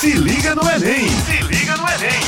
Se 0.00 0.14
liga 0.14 0.54
no 0.54 0.62
Enem! 0.62 1.06
Se 1.10 1.42
liga 1.42 1.76
no 1.76 1.86
Enem! 1.86 2.22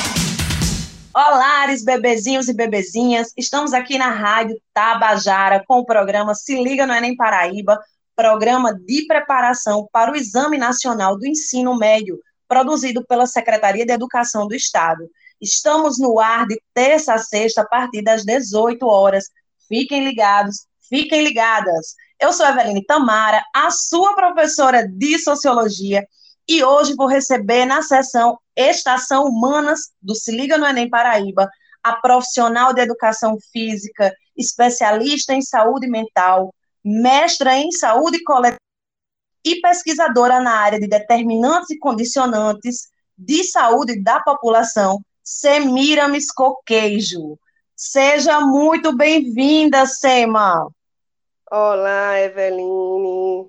Olá, 1.15 1.67
bebezinhos 1.83 2.46
e 2.46 2.52
bebezinhas. 2.52 3.33
Estamos 3.34 3.72
aqui 3.72 3.96
na 3.96 4.10
Rádio 4.10 4.60
Tabajara 4.75 5.65
com 5.67 5.79
o 5.79 5.85
programa 5.87 6.35
Se 6.35 6.63
Liga 6.63 6.87
no 6.87 6.93
Enem 6.93 7.17
Paraíba, 7.17 7.81
programa 8.14 8.75
de 8.75 9.07
preparação 9.07 9.89
para 9.91 10.12
o 10.12 10.14
Exame 10.14 10.59
Nacional 10.59 11.19
do 11.19 11.27
Ensino 11.27 11.75
Médio, 11.75 12.21
produzido 12.46 13.06
pela 13.06 13.24
Secretaria 13.24 13.86
de 13.86 13.93
Educação 13.95 14.46
do 14.46 14.54
Estado. 14.54 15.09
Estamos 15.41 15.98
no 15.98 16.20
ar 16.20 16.46
de 16.46 16.61
terça 16.75 17.14
a 17.14 17.18
sexta, 17.18 17.62
a 17.62 17.66
partir 17.66 18.02
das 18.02 18.23
18 18.23 18.86
horas. 18.86 19.30
Fiquem 19.66 20.04
ligados, 20.04 20.66
fiquem 20.91 21.25
ligadas. 21.25 21.95
Eu 22.20 22.34
sou 22.34 22.45
Eveline 22.45 22.84
Tamara, 22.84 23.43
a 23.57 23.70
sua 23.70 24.14
professora 24.14 24.86
de 24.86 25.18
Sociologia, 25.18 26.07
e 26.48 26.64
hoje 26.64 26.95
vou 26.95 27.06
receber 27.06 27.64
na 27.64 27.82
sessão 27.82 28.38
Estação 28.56 29.24
Humanas 29.24 29.92
do 30.01 30.14
Se 30.14 30.32
Liga 30.32 30.59
no 30.59 30.66
Enem 30.66 30.91
Paraíba 30.91 31.48
a 31.82 31.96
profissional 31.96 32.73
de 32.73 32.80
educação 32.80 33.37
física, 33.52 34.15
especialista 34.37 35.34
em 35.34 35.42
saúde 35.42 35.88
mental, 35.88 36.55
mestra 36.84 37.56
em 37.56 37.73
saúde 37.73 38.23
coletiva 38.23 38.60
e 39.45 39.60
pesquisadora 39.60 40.41
na 40.41 40.52
área 40.52 40.78
de 40.78 40.87
determinantes 40.87 41.70
e 41.70 41.78
condicionantes 41.78 42.88
de 43.18 43.43
saúde 43.45 44.01
da 44.01 44.20
população, 44.20 45.01
Semiramis 45.23 46.30
Coqueijo. 46.30 47.38
Seja 47.74 48.40
muito 48.40 48.96
bem-vinda, 48.96 49.84
Sema. 49.87 50.68
Olá, 51.51 52.20
Eveline. 52.20 53.48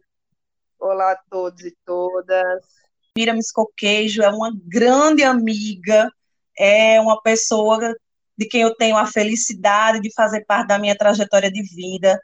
Olá 0.80 1.12
a 1.12 1.20
todos 1.30 1.64
e 1.64 1.76
todas. 1.86 2.83
Semiramis 3.16 3.52
Coqueijo 3.52 4.24
é 4.24 4.30
uma 4.30 4.52
grande 4.66 5.24
amiga, 5.24 6.12
é 6.58 7.00
uma 7.00 7.22
pessoa 7.22 7.96
de 8.36 8.48
quem 8.48 8.62
eu 8.62 8.76
tenho 8.76 8.98
a 8.98 9.06
felicidade 9.06 10.02
de 10.02 10.12
fazer 10.14 10.44
parte 10.46 10.68
da 10.68 10.80
minha 10.80 10.98
trajetória 10.98 11.52
de 11.52 11.62
vida. 11.62 12.20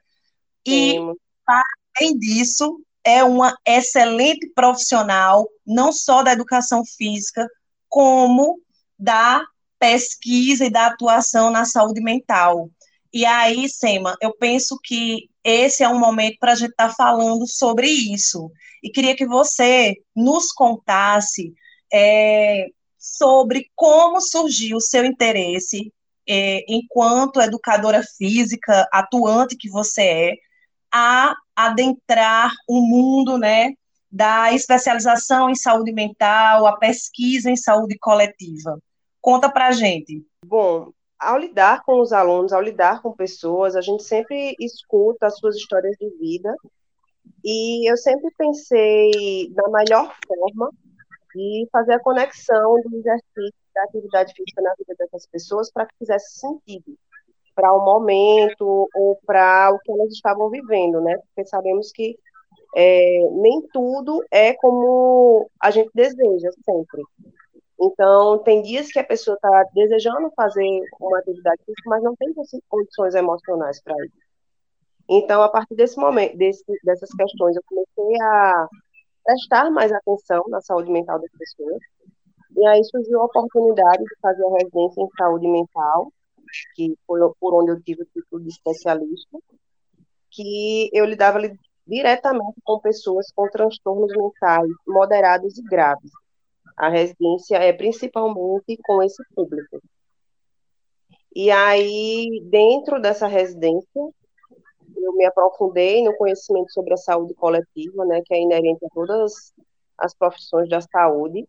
E, 0.65 0.93
Sim. 0.93 1.13
além 1.45 2.17
disso, 2.17 2.81
é 3.03 3.23
uma 3.23 3.55
excelente 3.65 4.49
profissional, 4.55 5.47
não 5.65 5.91
só 5.91 6.23
da 6.23 6.33
educação 6.33 6.83
física, 6.83 7.47
como 7.87 8.59
da 8.97 9.45
pesquisa 9.77 10.65
e 10.65 10.71
da 10.71 10.87
atuação 10.87 11.51
na 11.51 11.65
saúde 11.65 12.01
mental. 12.01 12.67
E 13.13 13.25
aí, 13.25 13.67
Sema, 13.67 14.15
eu 14.21 14.35
penso 14.35 14.79
que 14.83 15.29
esse 15.43 15.83
é 15.83 15.89
um 15.89 15.99
momento 15.99 16.37
para 16.39 16.51
a 16.51 16.55
gente 16.55 16.71
estar 16.71 16.89
tá 16.89 16.95
falando 16.95 17.47
sobre 17.47 17.87
isso. 17.87 18.51
E 18.83 18.89
queria 18.89 19.15
que 19.15 19.25
você 19.25 19.95
nos 20.15 20.51
contasse 20.51 21.53
é, 21.91 22.67
sobre 22.97 23.69
como 23.75 24.21
surgiu 24.21 24.77
o 24.77 24.81
seu 24.81 25.03
interesse 25.03 25.91
é, 26.27 26.63
enquanto 26.67 27.41
educadora 27.41 28.03
física, 28.03 28.87
atuante 28.93 29.57
que 29.57 29.69
você 29.69 30.01
é, 30.01 30.33
a 30.91 31.35
adentrar 31.55 32.51
o 32.67 32.81
mundo, 32.81 33.37
né, 33.37 33.73
da 34.11 34.53
especialização 34.53 35.49
em 35.49 35.55
saúde 35.55 35.91
mental, 35.91 36.67
a 36.67 36.77
pesquisa 36.77 37.49
em 37.49 37.55
saúde 37.55 37.97
coletiva. 37.99 38.79
Conta 39.19 39.49
pra 39.49 39.71
gente. 39.71 40.23
Bom, 40.45 40.91
ao 41.19 41.37
lidar 41.37 41.83
com 41.83 41.99
os 41.99 42.13
alunos, 42.13 42.53
ao 42.53 42.61
lidar 42.61 43.01
com 43.01 43.11
pessoas, 43.11 43.75
a 43.75 43.81
gente 43.81 44.03
sempre 44.03 44.55
escuta 44.59 45.27
as 45.27 45.37
suas 45.37 45.55
histórias 45.55 45.95
de 45.97 46.09
vida 46.17 46.55
e 47.43 47.89
eu 47.91 47.97
sempre 47.97 48.29
pensei 48.37 49.51
na 49.53 49.69
melhor 49.69 50.15
forma 50.27 50.69
de 51.35 51.67
fazer 51.71 51.93
a 51.93 51.99
conexão 51.99 52.81
do 52.81 52.97
exercício 52.97 53.53
da 53.75 53.83
atividade 53.83 54.33
física 54.33 54.61
na 54.61 54.73
vida 54.77 54.95
dessas 54.97 55.27
pessoas 55.27 55.71
para 55.71 55.85
que 55.85 55.95
fizesse 55.99 56.39
sentido 56.39 56.97
para 57.53 57.73
o 57.73 57.83
momento 57.83 58.89
ou 58.95 59.19
para 59.25 59.71
o 59.73 59.79
que 59.79 59.91
elas 59.91 60.13
estavam 60.13 60.49
vivendo, 60.49 61.01
né? 61.01 61.17
Porque 61.17 61.47
sabemos 61.47 61.91
que 61.91 62.17
é, 62.75 63.29
nem 63.33 63.61
tudo 63.73 64.23
é 64.31 64.53
como 64.53 65.49
a 65.61 65.69
gente 65.69 65.89
deseja 65.93 66.49
sempre. 66.63 67.03
Então, 67.81 68.39
tem 68.43 68.61
dias 68.61 68.91
que 68.91 68.99
a 68.99 69.03
pessoa 69.03 69.35
está 69.35 69.63
desejando 69.73 70.31
fazer 70.35 70.81
uma 70.99 71.19
atividade 71.19 71.63
física, 71.65 71.89
mas 71.89 72.03
não 72.03 72.15
tem 72.15 72.33
condições 72.67 73.15
emocionais 73.15 73.81
para 73.81 73.95
isso. 74.05 74.17
Então, 75.09 75.41
a 75.41 75.49
partir 75.49 75.75
desse 75.75 75.97
momento, 75.97 76.37
desse, 76.37 76.63
dessas 76.83 77.09
questões, 77.11 77.55
eu 77.55 77.63
comecei 77.65 78.21
a 78.21 78.67
prestar 79.23 79.71
mais 79.71 79.91
atenção 79.91 80.43
na 80.49 80.61
saúde 80.61 80.91
mental 80.91 81.19
das 81.19 81.31
pessoas. 81.31 81.79
E 82.55 82.67
aí 82.67 82.83
surgiu 82.83 83.21
a 83.21 83.25
oportunidade 83.25 84.03
de 84.03 84.19
fazer 84.21 84.43
a 84.45 84.53
residência 84.59 85.01
em 85.01 85.09
saúde 85.17 85.47
mental, 85.47 86.11
que 86.75 86.95
foi 87.07 87.19
por 87.39 87.53
onde 87.53 87.71
eu 87.71 87.81
tive 87.81 88.03
o 88.03 88.05
título 88.05 88.43
de 88.43 88.49
especialista, 88.49 89.37
que 90.31 90.89
eu 90.93 91.05
lidava 91.05 91.39
diretamente 91.87 92.59
com 92.63 92.79
pessoas 92.79 93.31
com 93.33 93.49
transtornos 93.49 94.11
mentais 94.15 94.69
moderados 94.85 95.57
e 95.57 95.63
graves. 95.63 96.11
A 96.79 96.87
residência 96.87 97.57
é 97.57 97.73
principalmente 97.73 98.77
com 98.83 99.03
esse 99.03 99.21
público. 99.35 99.81
E 101.35 101.51
aí, 101.51 102.41
dentro 102.49 103.01
dessa 103.01 103.27
residência, 103.27 104.01
eu 104.95 105.13
me 105.13 105.25
aprofundei 105.25 106.01
no 106.03 106.15
conhecimento 106.15 106.71
sobre 106.71 106.93
a 106.93 106.97
saúde 106.97 107.33
coletiva, 107.33 108.05
né, 108.05 108.21
que 108.25 108.33
é 108.33 108.41
inerente 108.41 108.85
a 108.85 108.89
todas 108.93 109.53
as 109.97 110.13
profissões 110.13 110.69
da 110.69 110.79
saúde, 110.79 111.45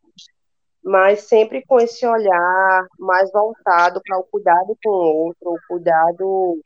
mas 0.82 1.28
sempre 1.28 1.64
com 1.64 1.78
esse 1.78 2.04
olhar 2.04 2.86
mais 2.98 3.30
voltado 3.30 4.00
para 4.04 4.18
o 4.18 4.24
cuidado 4.24 4.76
com 4.82 4.90
o 4.90 5.26
outro, 5.26 5.52
o 5.52 5.58
cuidado 5.68 6.58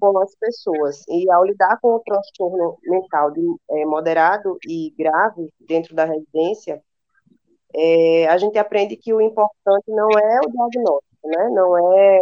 com 0.00 0.18
as 0.18 0.34
pessoas. 0.34 1.04
E 1.08 1.30
ao 1.30 1.44
lidar 1.44 1.78
com 1.80 1.94
o 1.94 2.00
transtorno 2.00 2.78
mental 2.82 3.30
de, 3.30 3.46
é, 3.70 3.84
moderado 3.84 4.58
e 4.66 4.92
grave 4.98 5.48
dentro 5.60 5.94
da 5.94 6.04
residência, 6.04 6.82
é, 7.76 8.26
a 8.28 8.38
gente 8.38 8.58
aprende 8.58 8.96
que 8.96 9.12
o 9.12 9.20
importante 9.20 9.84
não 9.88 10.08
é 10.10 10.40
o 10.40 10.50
diagnóstico, 10.50 11.28
né? 11.28 11.48
Não 11.50 11.96
é 11.98 12.20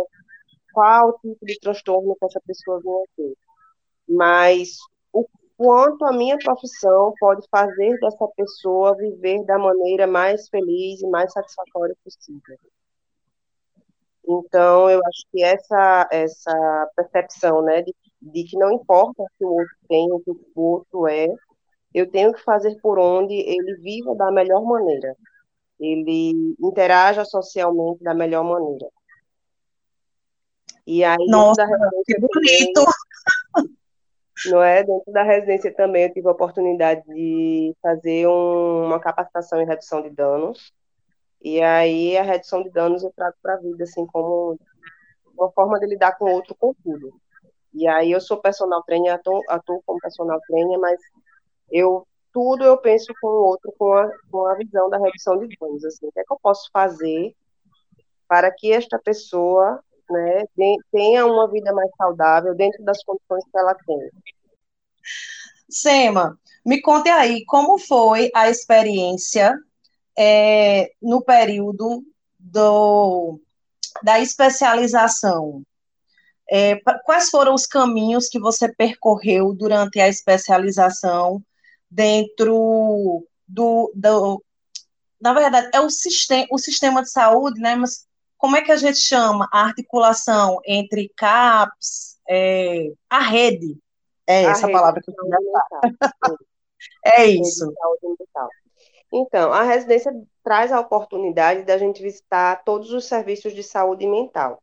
qual 0.72 1.16
tipo 1.20 1.46
de 1.46 1.58
transtorno 1.60 2.16
que 2.16 2.24
essa 2.26 2.40
pessoa 2.44 2.80
vem 2.80 2.92
a 2.92 3.06
ter, 3.16 3.34
mas 4.08 4.76
o 5.12 5.24
quanto 5.56 6.04
a 6.04 6.12
minha 6.12 6.36
profissão 6.38 7.14
pode 7.20 7.46
fazer 7.48 7.96
dessa 8.00 8.26
pessoa 8.36 8.96
viver 8.96 9.44
da 9.44 9.58
maneira 9.58 10.06
mais 10.06 10.48
feliz 10.48 11.00
e 11.00 11.06
mais 11.06 11.32
satisfatória 11.32 11.94
possível. 12.02 12.58
Então, 14.26 14.90
eu 14.90 15.00
acho 15.06 15.26
que 15.30 15.44
essa, 15.44 16.08
essa 16.10 16.90
percepção, 16.96 17.62
né, 17.62 17.82
de, 17.82 17.94
de 18.20 18.44
que 18.44 18.56
não 18.58 18.72
importa 18.72 19.22
o 19.22 19.28
que 19.38 19.44
o 19.44 19.52
outro 19.52 19.76
tem, 19.88 20.12
o 20.12 20.20
que 20.20 20.30
o 20.30 20.60
outro 20.60 21.06
é, 21.06 21.28
eu 21.92 22.10
tenho 22.10 22.32
que 22.32 22.42
fazer 22.42 22.74
por 22.80 22.98
onde 22.98 23.34
ele 23.34 23.76
viva 23.76 24.16
da 24.16 24.32
melhor 24.32 24.64
maneira, 24.64 25.14
ele 25.78 26.54
interaja 26.60 27.24
socialmente 27.24 28.02
da 28.02 28.14
melhor 28.14 28.44
maneira. 28.44 28.86
E 30.86 31.02
aí, 31.02 31.26
Nossa, 31.26 31.66
que 32.06 32.18
bonito! 32.18 32.84
Também, 33.54 33.70
não 34.46 34.62
é? 34.62 34.82
Dentro 34.82 35.12
da 35.12 35.22
residência 35.22 35.74
também 35.74 36.04
eu 36.04 36.12
tive 36.12 36.28
a 36.28 36.32
oportunidade 36.32 37.02
de 37.06 37.74
fazer 37.80 38.28
um, 38.28 38.86
uma 38.86 39.00
capacitação 39.00 39.60
em 39.60 39.66
redução 39.66 40.02
de 40.02 40.10
danos. 40.10 40.72
E 41.42 41.60
aí 41.62 42.16
a 42.16 42.22
redução 42.22 42.62
de 42.62 42.70
danos 42.70 43.02
eu 43.02 43.12
trago 43.14 43.36
para 43.42 43.54
a 43.54 43.58
vida, 43.58 43.84
assim, 43.84 44.06
como 44.06 44.58
uma 45.36 45.50
forma 45.52 45.78
de 45.78 45.86
lidar 45.86 46.16
com 46.18 46.26
o 46.26 46.32
outro 46.32 46.54
com 46.54 46.74
tudo. 46.82 47.12
E 47.72 47.86
aí 47.88 48.12
eu 48.12 48.20
sou 48.20 48.40
personal 48.40 48.82
trainer, 48.82 49.14
atuo, 49.14 49.42
atuo 49.48 49.82
como 49.84 49.98
personal 50.00 50.40
trainer, 50.46 50.78
mas 50.78 51.00
eu 51.70 52.06
tudo 52.34 52.64
eu 52.64 52.76
penso 52.76 53.14
com 53.22 53.28
o 53.28 53.46
outro 53.46 53.72
com 53.78 53.92
a, 53.92 54.10
com 54.28 54.44
a 54.46 54.56
visão 54.56 54.90
da 54.90 54.98
redução 54.98 55.38
de 55.38 55.56
danos, 55.56 55.84
assim, 55.84 56.08
o 56.08 56.12
que 56.12 56.18
é 56.18 56.24
que 56.24 56.32
eu 56.32 56.38
posso 56.42 56.68
fazer 56.72 57.32
para 58.26 58.50
que 58.50 58.72
esta 58.72 58.98
pessoa 58.98 59.80
né, 60.10 60.44
tenha 60.90 61.24
uma 61.26 61.48
vida 61.48 61.72
mais 61.72 61.90
saudável 61.96 62.52
dentro 62.54 62.82
das 62.84 63.02
condições 63.04 63.44
que 63.44 63.56
ela 63.56 63.74
tem. 63.86 64.10
Sema, 65.70 66.36
me 66.66 66.82
conte 66.82 67.08
aí 67.08 67.44
como 67.44 67.78
foi 67.78 68.30
a 68.34 68.50
experiência 68.50 69.56
é, 70.18 70.90
no 71.00 71.22
período 71.22 72.02
do, 72.38 73.40
da 74.02 74.18
especialização. 74.18 75.62
É, 76.50 76.76
quais 77.04 77.30
foram 77.30 77.54
os 77.54 77.66
caminhos 77.66 78.28
que 78.28 78.40
você 78.40 78.70
percorreu 78.72 79.54
durante 79.54 80.00
a 80.00 80.08
especialização 80.08 81.42
dentro 81.94 83.24
do, 83.46 83.92
do 83.94 84.42
na 85.20 85.32
verdade, 85.32 85.70
é 85.72 85.80
o 85.80 85.88
sistema, 85.88 86.46
o 86.50 86.58
sistema 86.58 87.02
de 87.02 87.10
saúde, 87.10 87.60
né? 87.60 87.76
Mas 87.76 88.06
como 88.36 88.56
é 88.56 88.62
que 88.62 88.72
a 88.72 88.76
gente 88.76 88.98
chama 88.98 89.48
a 89.52 89.62
articulação 89.62 90.58
entre 90.66 91.10
CAPS, 91.16 92.18
é, 92.28 92.92
a 93.08 93.20
rede? 93.20 93.78
É 94.26 94.46
a 94.46 94.50
essa 94.50 94.68
palavra 94.68 95.00
que 95.00 95.10
eu 95.10 95.14
queria 95.14 95.38
falar. 95.52 96.38
É 97.02 97.24
isso. 97.24 97.72
Então, 99.10 99.52
a 99.54 99.62
residência 99.62 100.12
traz 100.42 100.70
a 100.70 100.80
oportunidade 100.80 101.62
da 101.62 101.78
gente 101.78 102.02
visitar 102.02 102.62
todos 102.62 102.92
os 102.92 103.06
serviços 103.06 103.54
de 103.54 103.62
saúde 103.62 104.06
mental. 104.06 104.62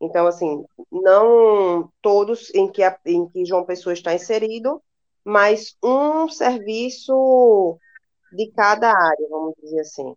Então, 0.00 0.28
assim, 0.28 0.64
não 0.92 1.90
todos 2.00 2.54
em 2.54 2.70
que, 2.70 2.84
a, 2.84 2.96
em 3.04 3.28
que 3.28 3.44
João 3.44 3.64
Pessoa 3.64 3.92
está 3.92 4.14
inserido, 4.14 4.80
mas 5.24 5.76
um 5.82 6.28
serviço 6.28 7.78
de 8.32 8.50
cada 8.52 8.88
área, 8.88 9.28
vamos 9.28 9.54
dizer 9.62 9.80
assim. 9.80 10.14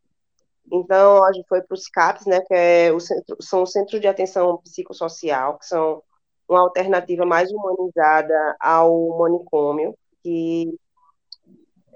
Então, 0.72 1.24
a 1.24 1.34
gente 1.34 1.48
foi 1.48 1.62
para 1.62 1.76
os 1.76 1.88
CAPs, 1.88 2.26
né, 2.26 2.42
que 2.42 2.54
é 2.54 2.92
o 2.92 3.00
centro, 3.00 3.38
são 3.42 3.64
os 3.64 3.72
Centros 3.72 4.00
de 4.00 4.08
Atenção 4.08 4.58
Psicossocial, 4.58 5.58
que 5.60 5.66
são 5.66 6.02
uma 6.48 6.62
alternativa 6.62 7.26
mais 7.26 7.52
humanizada 7.52 8.56
ao 8.60 9.18
manicômio, 9.18 9.98
que 10.24 10.74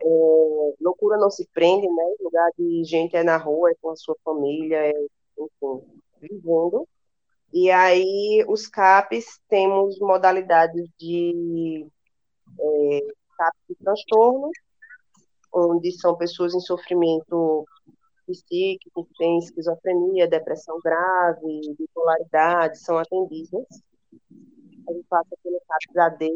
é, 0.02 0.74
loucura 0.82 1.18
não 1.18 1.30
se 1.30 1.48
prende, 1.54 1.88
né, 1.88 2.04
lugar 2.22 2.50
de 2.58 2.84
gente 2.84 3.16
é 3.16 3.24
na 3.24 3.38
rua, 3.38 3.72
é 3.72 3.76
com 3.82 3.90
a 3.90 3.96
sua 3.96 4.16
família, 4.24 4.78
é, 4.78 4.94
enfim, 5.40 5.84
vivendo. 6.22 6.88
E 7.54 7.72
aí, 7.72 8.46
os 8.48 8.68
CAPs, 8.68 9.40
temos 9.48 9.98
modalidades 10.00 10.88
de 11.00 11.88
é, 12.60 13.00
de 13.70 13.76
transtorno, 13.76 14.50
onde 15.54 15.92
são 15.92 16.16
pessoas 16.18 16.54
em 16.54 16.60
sofrimento 16.60 17.66
psíquico, 18.26 19.06
que 19.06 19.14
têm 19.18 19.40
esquizofrenia, 19.40 20.28
depressão 20.28 20.80
grave, 20.84 21.76
bipolaridade, 21.78 22.80
são 22.80 22.98
atendidas. 22.98 23.66
A 24.88 24.94
gente 24.94 25.06
passa 25.10 25.30
pelo 25.44 25.62
CAPS 25.68 25.98
AD, 25.98 26.28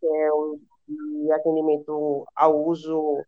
que 0.00 0.06
é 0.06 0.32
o 0.32 0.58
de 0.88 1.32
atendimento 1.32 2.26
ao 2.34 2.64
uso 2.66 3.22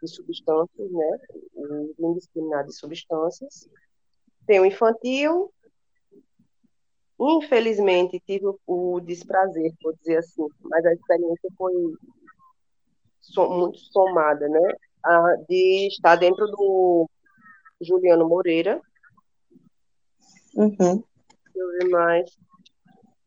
de 0.00 0.08
substâncias, 0.08 0.90
né, 0.90 1.18
o 1.54 2.10
indiscriminado 2.12 2.68
de 2.68 2.76
substâncias. 2.76 3.68
Tem 4.46 4.60
o 4.60 4.64
infantil, 4.64 5.52
infelizmente 7.20 8.18
tive 8.20 8.46
o 8.66 9.00
desprazer, 9.00 9.72
vou 9.82 9.94
dizer 9.96 10.16
assim, 10.16 10.46
mas 10.62 10.84
a 10.86 10.92
experiência 10.94 11.50
foi 11.56 11.72
muito 13.36 13.78
somada, 13.78 14.48
né, 14.48 14.72
de 15.48 15.88
estar 15.88 16.16
dentro 16.16 16.46
do 16.46 17.08
Juliano 17.80 18.26
Moreira. 18.26 18.80
Uhum. 20.54 20.74
Deixa 20.74 21.04
eu 21.56 21.68
ver 21.78 21.88
mais. 21.90 22.30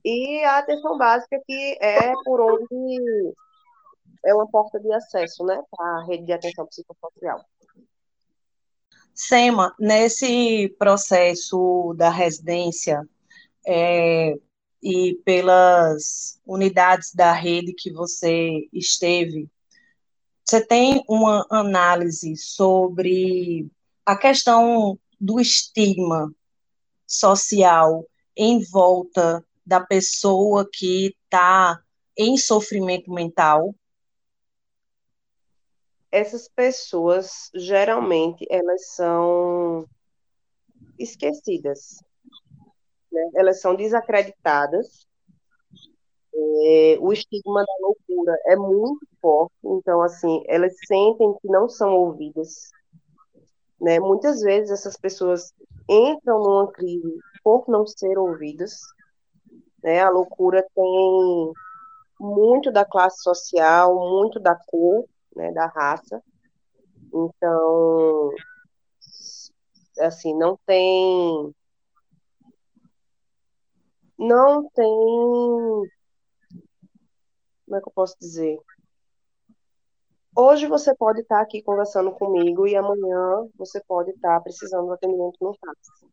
E 0.04 0.44
a 0.44 0.58
atenção 0.58 0.98
básica 0.98 1.40
que 1.46 1.78
é 1.80 2.12
por 2.26 2.42
onde 2.42 3.34
é 4.26 4.34
uma 4.34 4.50
porta 4.50 4.80
de 4.80 4.92
acesso, 4.92 5.46
né, 5.46 5.62
para 5.70 5.86
a 5.86 6.06
rede 6.06 6.26
de 6.26 6.34
atenção 6.34 6.66
psicossocial. 6.66 7.46
Sema, 9.14 9.76
nesse 9.80 10.68
processo 10.80 11.94
da 11.96 12.10
residência 12.10 13.08
é, 13.66 14.36
e 14.82 15.16
pelas 15.24 16.40
unidades 16.46 17.14
da 17.14 17.32
rede 17.32 17.74
que 17.74 17.92
você 17.92 18.68
esteve, 18.74 19.50
você 20.44 20.66
tem 20.66 21.04
uma 21.08 21.46
análise 21.50 22.36
sobre 22.36 23.68
a 24.06 24.18
questão 24.18 25.00
do 25.20 25.40
estigma 25.40 26.34
social 27.08 28.06
em 28.36 28.62
volta 28.64 29.44
da 29.66 29.80
pessoa 29.80 30.70
que 30.72 31.16
está 31.24 31.82
em 32.18 32.38
sofrimento 32.38 33.12
mental? 33.12 33.74
Essas 36.12 36.48
pessoas, 36.48 37.50
geralmente, 37.56 38.46
elas 38.50 38.88
são 38.90 39.88
esquecidas, 41.00 42.04
né? 43.14 43.30
elas 43.36 43.62
são 43.62 43.76
desacreditadas, 43.76 45.08
é, 46.36 46.98
o 47.00 47.14
estigma 47.14 47.64
da 47.64 47.74
loucura 47.80 48.36
é 48.48 48.56
muito 48.56 49.08
forte, 49.22 49.54
então, 49.64 50.02
assim, 50.02 50.44
elas 50.48 50.74
sentem 50.88 51.34
que 51.40 51.48
não 51.48 51.70
são 51.70 51.94
ouvidas, 51.96 52.72
né? 53.80 54.00
Muitas 54.00 54.42
vezes 54.42 54.72
essas 54.72 54.98
pessoas 54.98 55.54
entram 55.90 56.40
numa 56.40 56.72
crise 56.72 57.20
por 57.44 57.66
não 57.68 57.86
ser 57.86 58.18
ouvidas. 58.18 58.80
Né? 59.84 60.02
A 60.02 60.10
loucura 60.10 60.66
tem 60.74 61.54
muito 62.20 62.72
da 62.72 62.86
classe 62.86 63.22
social, 63.22 63.96
muito 63.96 64.40
da 64.40 64.56
cor, 64.56 65.06
né, 65.36 65.52
da 65.52 65.68
raça. 65.68 66.24
Então, 67.14 68.32
assim, 70.00 70.34
não 70.34 70.58
tem 70.66 71.54
não 74.24 74.70
tem 74.70 75.92
como 77.66 77.78
é 77.78 77.82
que 77.82 77.88
eu 77.88 77.94
posso 77.94 78.16
dizer? 78.20 78.58
Hoje 80.36 80.68
você 80.68 80.96
pode 80.96 81.22
estar 81.22 81.42
aqui 81.42 81.62
conversando 81.62 82.12
comigo 82.12 82.68
e 82.68 82.76
amanhã 82.76 83.48
você 83.56 83.82
pode 83.88 84.12
estar 84.12 84.40
precisando 84.42 84.88
de 84.88 84.94
atendimento 84.94 85.38
no 85.42 85.56
táxi. 85.58 86.06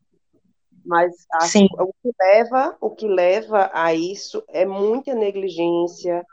Mas 0.85 1.15
acho, 1.35 1.59
o 1.79 1.93
que 2.03 2.11
leva, 2.19 2.77
o 2.81 2.91
que 2.91 3.07
leva 3.07 3.71
a 3.75 3.95
isso 3.95 4.43
é 4.49 4.65
muita 4.65 5.15
negligência 5.15 6.25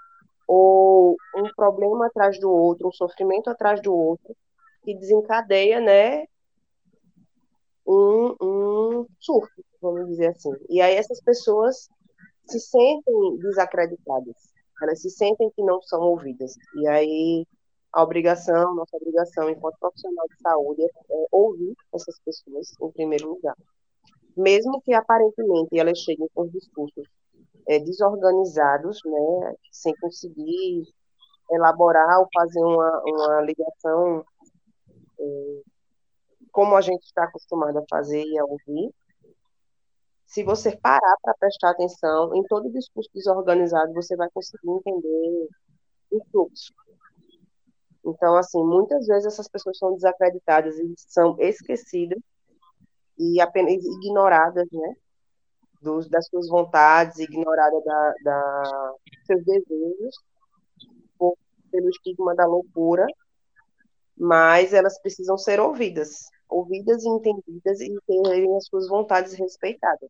ou 0.48 1.18
um 1.36 1.50
problema 1.54 2.08
atrás 2.08 2.40
do 2.40 2.50
outro, 2.50 2.88
um 2.88 2.92
sofrimento 2.94 3.50
atrás 3.50 3.82
do 3.82 3.94
outro, 3.94 4.34
que 4.84 4.96
desencadeia, 4.96 5.82
né, 5.82 6.26
um, 7.86 8.36
um 8.42 9.06
surto, 9.20 9.62
vamos 9.82 10.08
dizer 10.08 10.28
assim. 10.28 10.52
E 10.70 10.82
aí 10.82 10.96
essas 10.96 11.22
pessoas 11.22 11.90
se 12.46 12.60
sentem 12.60 13.38
desacreditadas, 13.38 14.36
elas 14.82 15.02
se 15.02 15.10
sentem 15.10 15.50
que 15.56 15.64
não 15.64 15.82
são 15.82 16.02
ouvidas. 16.02 16.54
E 16.76 16.88
aí 16.88 17.46
a 17.94 18.04
obrigação, 18.04 18.76
nossa 18.76 18.96
obrigação 18.98 19.50
enquanto 19.50 19.80
profissional 19.80 20.26
de 20.30 20.42
saúde 20.42 20.84
é, 20.84 20.86
é 20.86 21.28
ouvir 21.32 21.74
essas 21.94 22.20
pessoas 22.20 22.72
em 22.82 22.92
primeiro 22.92 23.30
lugar. 23.30 23.56
Mesmo 24.36 24.82
que 24.82 24.94
aparentemente 24.94 25.80
elas 25.80 25.98
cheguem 26.00 26.28
com 26.34 26.48
discursos 26.48 27.08
é, 27.68 27.80
desorganizados, 27.80 29.00
né, 29.06 29.56
sem 29.72 29.96
conseguir 30.00 30.84
elaborar 31.52 32.20
ou 32.20 32.28
fazer 32.34 32.60
uma, 32.60 33.02
uma 33.06 33.42
ligação 33.42 34.24
é, 35.20 35.62
como 36.52 36.76
a 36.76 36.82
gente 36.82 37.04
está 37.04 37.24
acostumado 37.24 37.78
a 37.80 37.86
fazer 37.90 38.24
e 38.24 38.38
a 38.38 38.44
ouvir. 38.44 38.92
Se 40.28 40.44
você 40.44 40.78
parar 40.78 41.18
para 41.24 41.34
prestar 41.40 41.72
atenção 41.72 42.36
em 42.36 42.44
todo 42.44 42.72
discurso 42.72 43.10
desorganizado, 43.16 43.94
você 43.94 44.16
vai 44.16 44.30
conseguir 44.30 44.70
entender 44.70 45.48
o 46.12 46.24
fluxo 46.32 46.74
então, 48.08 48.38
assim, 48.38 48.64
muitas 48.64 49.06
vezes 49.06 49.26
essas 49.26 49.50
pessoas 49.50 49.78
são 49.78 49.94
desacreditadas 49.94 50.76
e 50.80 50.94
são 50.98 51.36
esquecidas 51.40 52.20
e 53.20 53.42
apenas 53.42 53.74
ignoradas, 53.84 54.68
né? 54.72 54.94
Dos, 55.82 56.10
das 56.10 56.26
suas 56.28 56.48
vontades, 56.48 57.20
ignoradas 57.20 57.84
da, 57.84 58.14
da 58.24 58.94
seus 59.26 59.44
desejos 59.44 60.16
por, 61.20 61.38
pelo 61.70 61.90
estigma 61.90 62.34
da 62.34 62.46
loucura, 62.46 63.06
mas 64.18 64.74
elas 64.74 65.00
precisam 65.02 65.38
ser 65.38 65.60
ouvidas, 65.60 66.30
ouvidas 66.50 67.04
e 67.04 67.10
entendidas 67.10 67.82
e 67.82 67.96
terem 68.08 68.56
as 68.56 68.66
suas 68.66 68.88
vontades 68.88 69.34
respeitadas. 69.34 70.10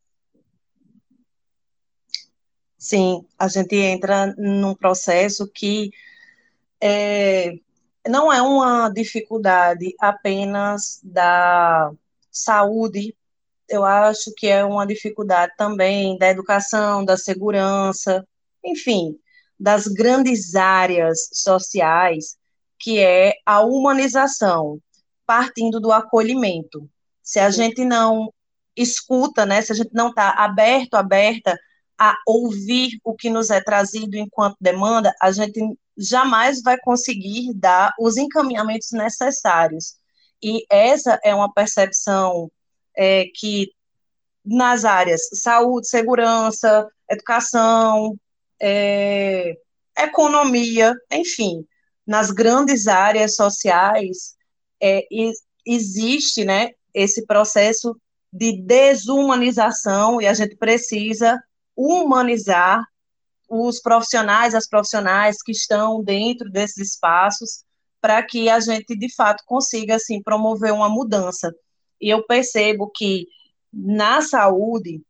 Sim, 2.77 3.25
a 3.37 3.47
gente 3.47 3.75
entra 3.75 4.33
num 4.37 4.75
processo 4.75 5.49
que 5.51 5.91
é, 6.79 7.53
não 8.07 8.31
é 8.31 8.41
uma 8.41 8.89
dificuldade 8.89 9.93
apenas 9.99 10.99
da 11.03 11.91
saúde, 12.31 13.15
eu 13.67 13.83
acho 13.83 14.31
que 14.35 14.47
é 14.47 14.63
uma 14.63 14.85
dificuldade 14.85 15.53
também 15.57 16.17
da 16.17 16.29
educação, 16.29 17.03
da 17.03 17.17
segurança, 17.17 18.25
enfim, 18.63 19.19
das 19.59 19.87
grandes 19.87 20.55
áreas 20.55 21.29
sociais, 21.33 22.37
que 22.79 22.99
é 22.99 23.33
a 23.45 23.61
humanização, 23.61 24.79
partindo 25.27 25.79
do 25.79 25.91
acolhimento. 25.91 26.89
Se 27.21 27.39
a 27.39 27.51
gente 27.51 27.83
não 27.83 28.33
escuta, 28.75 29.45
né, 29.45 29.61
se 29.61 29.73
a 29.73 29.75
gente 29.75 29.91
não 29.93 30.09
está 30.09 30.29
aberto, 30.31 30.95
aberta 30.95 31.59
a 31.99 32.15
ouvir 32.25 32.99
o 33.03 33.13
que 33.15 33.29
nos 33.29 33.49
é 33.49 33.59
trazido 33.59 34.15
enquanto 34.15 34.55
demanda, 34.61 35.13
a 35.21 35.31
gente 35.31 35.59
jamais 35.97 36.61
vai 36.61 36.77
conseguir 36.79 37.53
dar 37.55 37.91
os 37.99 38.17
encaminhamentos 38.17 38.91
necessários. 38.91 39.95
E 40.41 40.63
essa 40.69 41.19
é 41.23 41.33
uma 41.33 41.51
percepção 41.51 42.51
é, 42.95 43.25
que 43.35 43.71
nas 44.45 44.85
áreas 44.85 45.21
saúde, 45.33 45.89
segurança, 45.89 46.87
educação, 47.09 48.17
é, 48.61 49.57
economia, 49.97 50.93
enfim, 51.11 51.65
nas 52.05 52.31
grandes 52.31 52.87
áreas 52.87 53.35
sociais, 53.35 54.36
é, 54.81 55.07
existe 55.65 56.43
né, 56.45 56.71
esse 56.93 57.25
processo 57.25 57.95
de 58.31 58.61
desumanização 58.61 60.21
e 60.21 60.27
a 60.27 60.33
gente 60.33 60.55
precisa 60.55 61.41
humanizar 61.75 62.83
os 63.49 63.79
profissionais, 63.79 64.53
as 64.53 64.67
profissionais 64.67 65.41
que 65.41 65.51
estão 65.51 66.03
dentro 66.03 66.49
desses 66.49 66.93
espaços, 66.93 67.63
para 68.01 68.21
que 68.21 68.49
a 68.49 68.59
gente, 68.59 68.95
de 68.95 69.13
fato, 69.13 69.43
consiga, 69.45 69.95
assim, 69.95 70.21
promover 70.21 70.73
uma 70.73 70.89
mudança. 70.89 71.53
E 71.99 72.09
eu 72.09 72.25
percebo 72.25 72.91
que 72.93 73.27
na 73.71 74.21
saúde, 74.21 75.01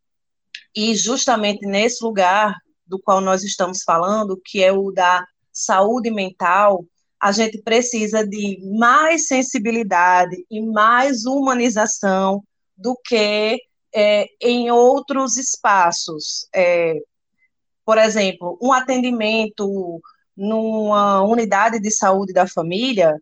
e 0.75 0.95
justamente 0.95 1.65
nesse 1.65 2.03
lugar 2.03 2.55
do 2.85 2.99
qual 2.99 3.19
nós 3.19 3.43
estamos 3.43 3.83
falando, 3.83 4.39
que 4.43 4.63
é 4.63 4.71
o 4.71 4.91
da 4.91 5.25
saúde 5.51 6.09
mental, 6.09 6.85
a 7.21 7.31
gente 7.31 7.61
precisa 7.61 8.25
de 8.25 8.59
mais 8.77 9.27
sensibilidade 9.27 10.45
e 10.49 10.61
mais 10.61 11.25
humanização 11.25 12.43
do 12.75 12.95
que 13.03 13.59
é, 13.93 14.27
em 14.41 14.69
outros 14.69 15.37
espaços. 15.37 16.47
É, 16.53 16.95
por 17.83 17.97
exemplo, 17.97 18.57
um 18.61 18.71
atendimento 18.71 20.01
numa 20.35 21.23
unidade 21.23 21.79
de 21.79 21.89
saúde 21.89 22.31
da 22.31 22.47
família 22.47 23.15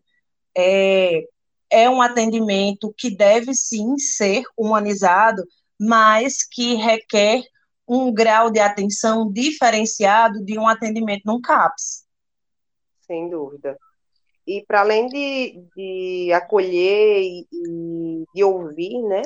é, 0.56 1.22
é 1.70 1.88
um 1.88 2.02
atendimento 2.02 2.92
que 2.96 3.10
deve 3.10 3.54
sim 3.54 3.96
ser 3.96 4.42
humanizado, 4.56 5.42
mas 5.80 6.44
que 6.44 6.74
requer 6.74 7.42
um 7.88 8.12
grau 8.12 8.50
de 8.50 8.58
atenção 8.58 9.30
diferenciado 9.32 10.44
de 10.44 10.58
um 10.58 10.68
atendimento 10.68 11.22
num 11.24 11.40
CAPS. 11.40 12.04
Sem 13.06 13.30
dúvida. 13.30 13.78
E 14.46 14.64
para 14.64 14.80
além 14.80 15.08
de, 15.08 15.64
de 15.74 16.32
acolher 16.32 17.20
e, 17.20 17.46
e 17.52 18.24
de 18.34 18.44
ouvir, 18.44 19.02
né, 19.02 19.22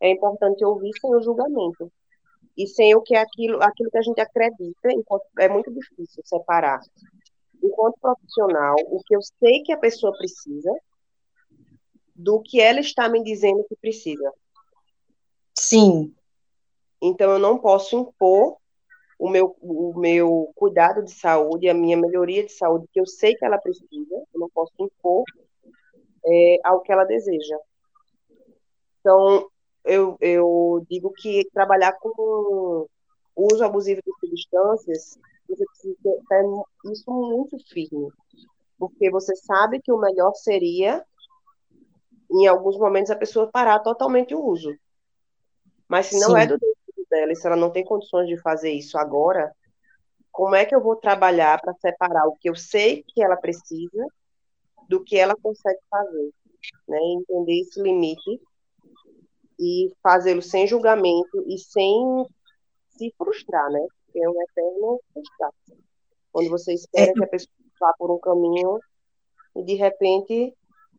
é 0.00 0.10
importante 0.10 0.64
ouvir 0.64 0.90
sem 1.00 1.14
o 1.14 1.22
julgamento 1.22 1.92
e 2.56 2.66
sem 2.66 2.94
o 2.94 3.00
que 3.00 3.14
é 3.14 3.20
aquilo, 3.20 3.62
aquilo 3.62 3.90
que 3.90 3.98
a 3.98 4.02
gente 4.02 4.20
acredita, 4.20 4.88
é 5.38 5.48
muito 5.48 5.72
difícil 5.72 6.22
separar. 6.24 6.80
Enquanto 7.62 7.98
profissional, 8.00 8.74
o 8.86 9.00
que 9.04 9.14
eu 9.14 9.20
sei 9.22 9.62
que 9.62 9.72
a 9.72 9.78
pessoa 9.78 10.16
precisa 10.16 10.72
do 12.14 12.40
que 12.40 12.60
ela 12.60 12.80
está 12.80 13.08
me 13.08 13.22
dizendo 13.22 13.64
que 13.68 13.76
precisa. 13.76 14.32
Sim. 15.58 16.14
Então 17.00 17.30
eu 17.30 17.38
não 17.38 17.58
posso 17.58 17.96
impor 17.96 18.56
o 19.22 19.30
meu, 19.30 19.56
o 19.60 19.96
meu 19.96 20.50
cuidado 20.56 21.00
de 21.00 21.12
saúde, 21.12 21.68
a 21.68 21.74
minha 21.74 21.96
melhoria 21.96 22.44
de 22.44 22.50
saúde, 22.50 22.88
que 22.92 22.98
eu 22.98 23.06
sei 23.06 23.36
que 23.36 23.44
ela 23.44 23.56
precisa, 23.56 23.86
eu 23.88 24.40
não 24.40 24.50
posso 24.50 24.72
impor 24.80 25.22
é, 26.26 26.58
ao 26.64 26.80
que 26.80 26.90
ela 26.90 27.04
deseja. 27.04 27.56
Então, 28.98 29.48
eu, 29.84 30.16
eu 30.20 30.84
digo 30.90 31.12
que 31.12 31.48
trabalhar 31.54 31.92
com 32.00 32.88
uso 33.36 33.64
abusivo 33.64 34.00
de 34.04 34.12
substâncias, 34.18 35.16
você 35.48 35.64
precisa 35.66 35.96
ter 36.28 36.90
isso 36.92 37.08
muito 37.08 37.56
firme, 37.68 38.08
porque 38.76 39.08
você 39.08 39.36
sabe 39.36 39.80
que 39.80 39.92
o 39.92 40.00
melhor 40.00 40.34
seria, 40.34 41.00
em 42.28 42.48
alguns 42.48 42.76
momentos, 42.76 43.12
a 43.12 43.16
pessoa 43.16 43.52
parar 43.52 43.78
totalmente 43.78 44.34
o 44.34 44.44
uso. 44.44 44.74
Mas 45.86 46.06
se 46.06 46.18
não 46.18 46.30
Sim. 46.34 46.40
é 46.42 46.46
do 46.48 46.58
dela, 47.12 47.32
e 47.32 47.36
se 47.36 47.46
ela 47.46 47.56
não 47.56 47.70
tem 47.70 47.84
condições 47.84 48.26
de 48.26 48.38
fazer 48.38 48.72
isso 48.72 48.96
agora, 48.96 49.54
como 50.30 50.54
é 50.54 50.64
que 50.64 50.74
eu 50.74 50.80
vou 50.80 50.96
trabalhar 50.96 51.60
para 51.60 51.74
separar 51.74 52.26
o 52.26 52.36
que 52.36 52.48
eu 52.48 52.54
sei 52.54 53.04
que 53.06 53.22
ela 53.22 53.36
precisa 53.36 54.06
do 54.88 55.04
que 55.04 55.18
ela 55.18 55.36
consegue 55.40 55.78
fazer? 55.90 56.30
Né? 56.88 56.98
Entender 56.98 57.60
esse 57.60 57.80
limite 57.80 58.40
e 59.60 59.92
fazê-lo 60.02 60.40
sem 60.40 60.66
julgamento 60.66 61.44
e 61.46 61.58
sem 61.58 62.26
se 62.88 63.14
frustrar, 63.18 63.70
né? 63.70 63.86
Porque 64.06 64.24
é 64.24 64.28
um 64.28 64.42
eterno 64.42 65.00
frustrar. 65.12 65.50
Quando 66.32 66.48
você 66.48 66.72
espera 66.72 67.10
é. 67.10 67.14
que 67.14 67.24
a 67.24 67.28
pessoa 67.28 67.52
vá 67.78 67.92
por 67.98 68.10
um 68.10 68.18
caminho 68.18 68.78
e 69.56 69.62
de 69.62 69.74
repente 69.74 70.54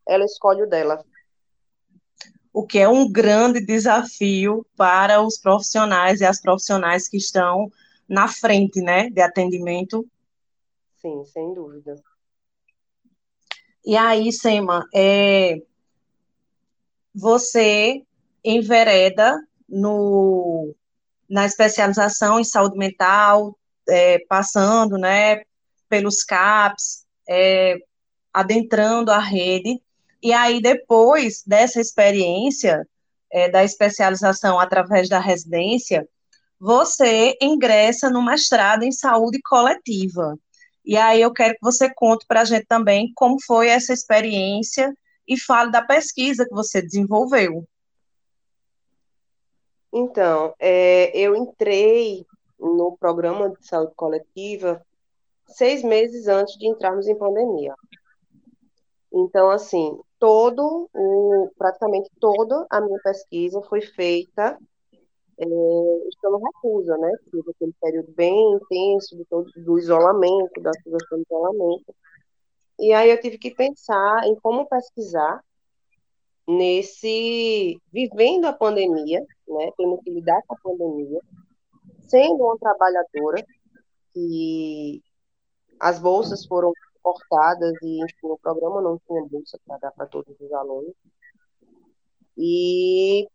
ela 0.07 0.25
escolhe 0.25 0.61
o 0.61 0.69
dela. 0.69 1.03
O 2.53 2.65
que 2.65 2.77
é 2.77 2.87
um 2.87 3.11
grande 3.11 3.59
desafio 3.59 4.65
para 4.77 5.21
os 5.21 5.37
profissionais 5.37 6.21
e 6.21 6.25
as 6.25 6.39
profissionais 6.39 7.09
que 7.09 7.17
estão 7.17 7.71
na 8.07 8.27
frente, 8.27 8.79
né, 8.79 9.09
de 9.09 9.21
atendimento. 9.21 10.07
Sim, 11.01 11.25
sem 11.25 11.53
dúvida. 11.53 11.95
E 13.85 13.97
aí, 13.97 14.31
Sema, 14.31 14.87
é, 14.93 15.61
você 17.13 18.01
envereda 18.43 19.37
no, 19.67 20.73
na 21.29 21.45
especialização 21.45 22.39
em 22.39 22.43
saúde 22.43 22.77
mental, 22.77 23.57
é, 23.89 24.19
passando 24.29 24.97
né, 24.97 25.43
pelos 25.89 26.23
CAPs, 26.23 27.05
é, 27.27 27.77
adentrando 28.31 29.11
a 29.11 29.19
rede, 29.19 29.81
e 30.23 30.31
aí 30.31 30.61
depois 30.61 31.43
dessa 31.45 31.81
experiência 31.81 32.87
é, 33.29 33.49
da 33.49 33.63
especialização 33.63 34.57
através 34.57 35.09
da 35.09 35.19
residência, 35.19 36.07
você 36.57 37.35
ingressa 37.41 38.09
no 38.09 38.23
mestrado 38.23 38.83
em 38.83 38.91
saúde 38.91 39.41
coletiva. 39.43 40.37
E 40.85 40.95
aí 40.95 41.21
eu 41.21 41.33
quero 41.33 41.55
que 41.55 41.61
você 41.61 41.93
conte 41.93 42.25
para 42.25 42.41
a 42.41 42.45
gente 42.45 42.65
também 42.65 43.11
como 43.15 43.35
foi 43.45 43.67
essa 43.67 43.91
experiência 43.91 44.95
e 45.27 45.37
fale 45.37 45.71
da 45.71 45.81
pesquisa 45.81 46.45
que 46.45 46.53
você 46.53 46.81
desenvolveu. 46.81 47.65
Então, 49.91 50.53
é, 50.57 51.11
eu 51.17 51.35
entrei 51.35 52.25
no 52.59 52.95
programa 52.97 53.49
de 53.49 53.67
saúde 53.67 53.93
coletiva 53.95 54.81
seis 55.47 55.83
meses 55.83 56.27
antes 56.27 56.57
de 56.57 56.67
entrarmos 56.67 57.07
em 57.07 57.17
pandemia. 57.17 57.75
Então, 59.13 59.49
assim, 59.51 59.99
todo 60.19 60.89
o, 60.93 61.51
praticamente 61.57 62.09
toda 62.19 62.65
a 62.69 62.81
minha 62.81 62.99
pesquisa 63.03 63.61
foi 63.63 63.81
feita 63.81 64.57
é, 65.37 65.45
estando 66.09 66.37
recusa, 66.37 66.97
né? 66.97 67.11
Tive 67.29 67.51
aquele 67.51 67.73
período 67.79 68.11
bem 68.13 68.53
intenso 68.53 69.15
do, 69.15 69.25
todo, 69.25 69.51
do 69.55 69.77
isolamento, 69.77 70.61
da 70.61 70.73
situação 70.73 71.19
do 71.19 71.23
isolamento. 71.23 71.95
E 72.79 72.91
aí 72.93 73.11
eu 73.11 73.21
tive 73.21 73.37
que 73.37 73.53
pensar 73.53 74.25
em 74.25 74.35
como 74.35 74.67
pesquisar 74.67 75.43
nesse 76.47 77.79
vivendo 77.91 78.45
a 78.45 78.53
pandemia, 78.53 79.19
né, 79.47 79.71
tendo 79.77 79.97
que 79.99 80.09
lidar 80.09 80.41
com 80.47 80.55
a 80.55 80.59
pandemia, 80.61 81.19
sendo 82.07 82.43
uma 82.43 82.57
trabalhadora 82.57 83.45
que 84.13 85.01
as 85.79 85.99
bolsas 85.99 86.45
foram 86.45 86.73
cortadas 87.03 87.73
e 87.83 88.03
enfim, 88.03 88.27
o 88.27 88.37
programa 88.37 88.81
não 88.81 88.99
tinha 89.05 89.23
bolsa 89.25 89.59
para 89.65 89.77
dar 89.77 89.91
para 89.91 90.07
todos 90.07 90.35
os 90.39 90.51
alunos. 90.53 90.93
E 92.37 93.27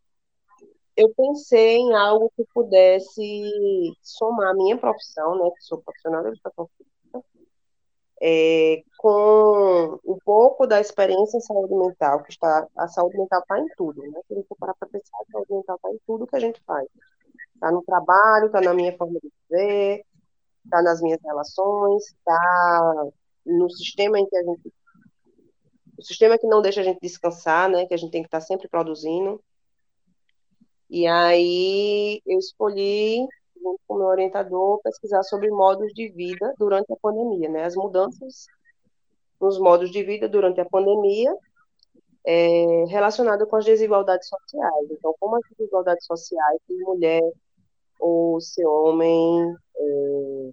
eu 0.97 1.13
pensei 1.15 1.77
em 1.77 1.95
algo 1.95 2.31
que 2.35 2.43
pudesse 2.53 3.93
somar 4.01 4.49
a 4.49 4.53
minha 4.53 4.77
profissão, 4.77 5.37
né, 5.37 5.49
que 5.55 5.63
sou 5.63 5.81
profissional 5.81 6.23
de 6.23 6.29
educação 6.29 6.69
física, 6.77 7.23
é, 8.21 8.83
com 8.97 9.99
um 10.05 10.17
pouco 10.25 10.67
da 10.67 10.81
experiência 10.81 11.37
em 11.37 11.41
saúde 11.41 11.73
mental, 11.73 12.21
que 12.23 12.31
está, 12.31 12.67
a 12.77 12.87
saúde 12.89 13.17
mental 13.17 13.39
está 13.39 13.59
em 13.59 13.67
tudo, 13.77 14.01
né? 14.01 14.19
Se 14.27 14.33
a 14.33 14.37
gente 14.37 14.47
parar 14.59 14.73
para 14.75 14.89
pensar, 14.89 15.17
a 15.21 15.31
saúde 15.31 15.53
mental 15.53 15.75
está 15.77 15.89
em 15.89 15.99
tudo 16.05 16.27
que 16.27 16.35
a 16.35 16.39
gente 16.39 16.61
faz. 16.65 16.87
Está 17.55 17.71
no 17.71 17.81
trabalho, 17.83 18.47
está 18.47 18.59
na 18.61 18.73
minha 18.73 18.95
forma 18.97 19.19
de 19.21 19.31
viver, 19.49 20.05
está 20.65 20.81
nas 20.81 21.01
minhas 21.01 21.19
relações, 21.23 22.03
está 22.07 23.09
no 23.57 23.69
sistema 23.69 24.19
em 24.19 24.27
que 24.27 24.35
a 24.35 24.43
gente. 24.43 24.73
O 25.97 26.01
sistema 26.03 26.37
que 26.37 26.47
não 26.47 26.61
deixa 26.61 26.81
a 26.81 26.83
gente 26.83 26.99
descansar, 27.01 27.69
né? 27.69 27.85
Que 27.85 27.93
a 27.93 27.97
gente 27.97 28.11
tem 28.11 28.21
que 28.21 28.27
estar 28.27 28.39
tá 28.39 28.45
sempre 28.45 28.67
produzindo. 28.67 29.41
E 30.89 31.05
aí 31.05 32.21
eu 32.25 32.39
escolhi 32.39 33.27
junto 33.61 33.79
com 33.87 33.95
o 33.95 33.97
meu 33.97 34.07
orientador, 34.07 34.81
pesquisar 34.81 35.23
sobre 35.23 35.49
modos 35.51 35.93
de 35.93 36.09
vida 36.09 36.53
durante 36.57 36.91
a 36.93 36.95
pandemia, 36.95 37.49
né? 37.49 37.65
As 37.65 37.75
mudanças 37.75 38.47
nos 39.39 39.59
modos 39.59 39.91
de 39.91 40.03
vida 40.03 40.27
durante 40.27 40.59
a 40.61 40.65
pandemia 40.65 41.33
é, 42.25 42.85
relacionado 42.85 43.47
com 43.47 43.55
as 43.55 43.65
desigualdades 43.65 44.27
sociais. 44.27 44.87
Então, 44.91 45.15
como 45.19 45.37
as 45.37 45.43
desigualdades 45.57 46.05
sociais, 46.05 46.59
se 46.67 46.73
mulher 46.83 47.23
ou 47.99 48.39
ser 48.39 48.65
homem, 48.65 49.55
é, 49.75 50.49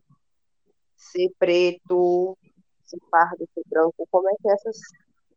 ser 0.97 1.31
preto, 1.39 2.37
ser 2.87 2.99
pardo, 3.11 3.49
ser 3.55 3.63
branco, 3.67 4.07
como 4.11 4.29
é 4.29 4.35
que 4.41 4.49
essas 4.49 4.79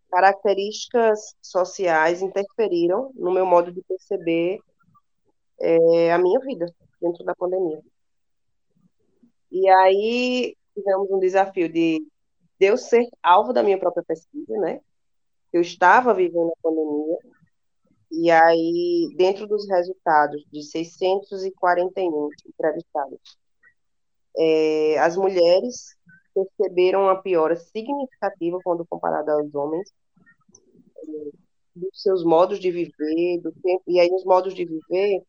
características 0.10 1.36
sociais 1.42 2.22
interferiram 2.22 3.12
no 3.16 3.32
meu 3.32 3.46
modo 3.46 3.72
de 3.72 3.82
perceber 3.84 4.60
é, 5.60 6.12
a 6.12 6.18
minha 6.18 6.40
vida 6.40 6.66
dentro 7.02 7.24
da 7.24 7.36
pandemia. 7.36 7.82
E 9.52 9.68
aí 9.70 10.56
tivemos 10.74 11.10
um 11.12 11.20
desafio 11.20 11.68
de, 11.72 12.06
de 12.60 12.66
eu 12.66 12.78
ser 12.78 13.08
alvo 13.22 13.54
da 13.54 13.64
minha 13.64 13.80
própria 13.80 14.04
pesquisa, 14.04 14.58
né? 14.58 14.80
Eu 15.52 15.62
estava 15.62 16.14
vivendo 16.14 16.50
a 16.50 16.62
pandemia, 16.62 17.18
e 18.12 18.32
aí, 18.32 19.14
dentro 19.16 19.48
dos 19.48 19.68
resultados 19.70 20.44
de 20.52 20.64
641 20.64 22.30
entrevistados, 22.48 23.20
é, 24.36 24.98
as 25.00 25.16
mulheres 25.16 25.96
perceberam 26.34 27.04
uma 27.04 27.22
piora 27.22 27.56
significativa 27.56 28.60
quando 28.64 28.86
comparada 28.86 29.34
aos 29.34 29.54
homens, 29.54 29.92
é, 30.98 31.32
dos 31.76 32.02
seus 32.02 32.24
modos 32.24 32.60
de 32.60 32.72
viver, 32.72 33.40
do 33.42 33.52
tempo, 33.52 33.84
e 33.88 34.00
aí 34.00 34.10
os 34.12 34.24
modos 34.26 34.54
de 34.54 34.66
viver 34.66 35.24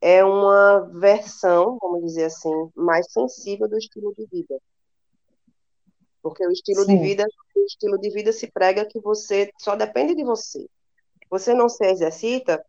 é 0.00 0.24
uma 0.24 0.80
versão, 0.92 1.78
vamos 1.80 2.02
dizer 2.02 2.24
assim, 2.24 2.70
mais 2.74 3.10
sensível 3.10 3.68
do 3.68 3.76
estilo 3.76 4.12
de 4.14 4.26
vida. 4.26 4.60
Porque 6.22 6.46
o 6.46 6.50
estilo 6.50 6.84
Sim. 6.84 6.96
de 6.96 7.02
vida, 7.02 7.26
o 7.54 7.60
estilo 7.60 7.98
de 7.98 8.10
vida 8.10 8.32
se 8.32 8.50
prega 8.50 8.84
que 8.84 9.00
você 9.00 9.50
só 9.60 9.76
depende 9.76 10.14
de 10.14 10.24
você. 10.24 10.66
Você 11.30 11.54
não 11.54 11.68
se 11.68 11.84
exercita 11.86 12.64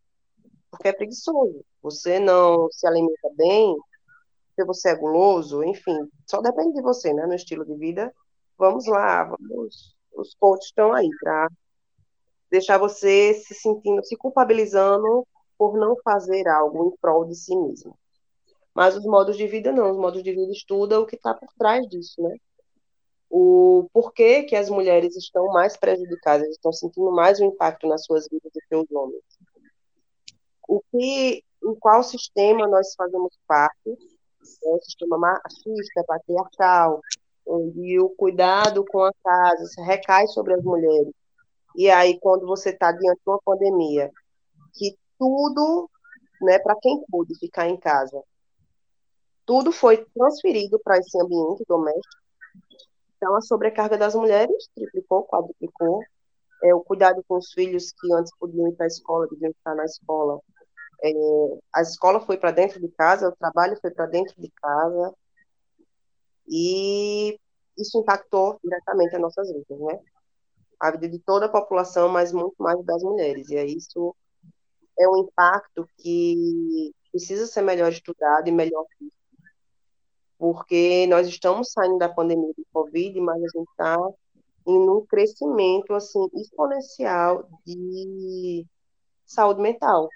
porque 0.69 0.89
é 0.89 0.93
preguiçoso. 0.93 1.63
Você 1.81 2.19
não 2.19 2.69
se 2.71 2.85
alimenta 2.87 3.29
bem 3.35 3.75
porque 4.57 4.65
você 4.65 4.89
é 4.89 4.95
guloso, 4.95 5.63
enfim, 5.63 6.09
só 6.25 6.41
depende 6.41 6.73
de 6.73 6.81
você, 6.81 7.13
né, 7.13 7.27
no 7.27 7.35
estilo 7.35 7.63
de 7.63 7.75
vida. 7.75 8.11
Vamos 8.57 8.87
lá, 8.87 9.23
vamos, 9.23 9.95
os 10.11 10.33
coaches 10.33 10.65
estão 10.65 10.91
aí 10.93 11.07
para 11.21 11.47
deixar 12.49 12.79
você 12.79 13.35
se 13.35 13.53
sentindo, 13.53 14.03
se 14.03 14.17
culpabilizando 14.17 15.27
por 15.59 15.77
não 15.77 15.95
fazer 16.03 16.47
algo 16.47 16.87
em 16.87 16.97
prol 16.97 17.25
de 17.25 17.35
si 17.35 17.55
mesmo. 17.55 17.95
Mas 18.73 18.95
os 18.95 19.05
modos 19.05 19.37
de 19.37 19.45
vida 19.47 19.71
não, 19.71 19.91
os 19.91 19.97
modos 19.97 20.23
de 20.23 20.31
vida 20.31 20.51
estudam 20.51 21.03
o 21.03 21.05
que 21.05 21.15
está 21.15 21.35
por 21.35 21.49
trás 21.53 21.87
disso, 21.87 22.19
né? 22.21 22.35
O 23.29 23.87
porquê 23.93 24.43
que 24.43 24.55
as 24.55 24.69
mulheres 24.69 25.15
estão 25.15 25.47
mais 25.47 25.77
prejudicadas, 25.77 26.47
estão 26.49 26.71
sentindo 26.71 27.11
mais 27.11 27.39
o 27.39 27.43
impacto 27.43 27.87
nas 27.87 28.05
suas 28.05 28.27
vidas 28.27 28.51
do 28.51 28.61
que 28.67 28.75
os 28.75 28.91
homens. 28.91 29.23
O 30.67 30.81
que, 30.91 31.43
em 31.63 31.75
qual 31.79 32.01
sistema 32.01 32.67
nós 32.67 32.93
fazemos 32.95 33.37
parte, 33.47 34.16
o 34.63 34.79
sistema 34.79 35.17
machista, 35.17 36.03
patriarcal, 36.05 37.01
onde 37.45 37.99
o 37.99 38.09
cuidado 38.09 38.83
com 38.85 39.03
a 39.03 39.11
casa 39.23 39.83
recai 39.83 40.27
sobre 40.27 40.53
as 40.53 40.63
mulheres. 40.63 41.13
E 41.75 41.89
aí, 41.89 42.19
quando 42.19 42.45
você 42.45 42.71
está 42.71 42.91
diante 42.91 43.19
de 43.23 43.29
uma 43.29 43.39
pandemia, 43.43 44.11
que 44.73 44.97
tudo, 45.17 45.89
né, 46.41 46.59
para 46.59 46.75
quem 46.81 47.03
pôde 47.09 47.37
ficar 47.39 47.67
em 47.67 47.77
casa, 47.77 48.21
tudo 49.45 49.71
foi 49.71 50.05
transferido 50.13 50.79
para 50.83 50.97
esse 50.97 51.19
ambiente 51.21 51.63
doméstico. 51.67 52.17
Então, 53.15 53.35
a 53.35 53.41
sobrecarga 53.41 53.97
das 53.97 54.13
mulheres 54.13 54.69
triplicou, 54.75 55.23
quadruplicou. 55.23 56.01
É, 56.63 56.73
o 56.73 56.81
cuidado 56.81 57.23
com 57.27 57.37
os 57.37 57.51
filhos 57.53 57.91
que 57.91 58.13
antes 58.13 58.31
podiam 58.39 58.67
ir 58.67 58.75
para 58.75 58.85
a 58.85 58.87
escola, 58.87 59.27
deviam 59.27 59.51
estar 59.51 59.75
na 59.75 59.85
escola. 59.85 60.39
É, 61.03 61.09
a 61.75 61.81
escola 61.81 62.19
foi 62.19 62.37
para 62.37 62.51
dentro 62.51 62.79
de 62.79 62.89
casa, 62.89 63.29
o 63.29 63.35
trabalho 63.35 63.77
foi 63.81 63.91
para 63.91 64.05
dentro 64.07 64.39
de 64.41 64.49
casa. 64.51 65.13
E 66.47 67.37
isso 67.77 67.99
impactou 67.99 68.59
diretamente 68.63 69.15
as 69.15 69.21
nossas 69.21 69.51
vidas, 69.51 69.79
né? 69.79 69.99
A 70.79 70.91
vida 70.91 71.09
de 71.09 71.19
toda 71.19 71.45
a 71.47 71.49
população, 71.49 72.09
mas 72.09 72.31
muito 72.31 72.55
mais 72.59 72.83
das 72.85 73.03
mulheres. 73.03 73.49
E 73.49 73.57
aí 73.57 73.75
isso 73.75 74.15
é 74.99 75.07
um 75.07 75.17
impacto 75.17 75.87
que 75.97 76.93
precisa 77.11 77.45
ser 77.47 77.61
melhor 77.61 77.91
estudado 77.91 78.47
e 78.47 78.51
melhor 78.51 78.85
visto. 78.99 79.15
Porque 80.37 81.07
nós 81.07 81.27
estamos 81.27 81.71
saindo 81.71 81.97
da 81.97 82.09
pandemia 82.09 82.53
do 82.55 82.65
Covid, 82.71 83.19
mas 83.21 83.37
a 83.37 83.47
gente 83.47 83.69
está 83.71 83.97
em 84.67 84.89
um 84.89 85.05
crescimento 85.05 85.93
assim 85.93 86.27
exponencial 86.35 87.47
de 87.65 88.65
saúde 89.25 89.61
mental, 89.61 90.09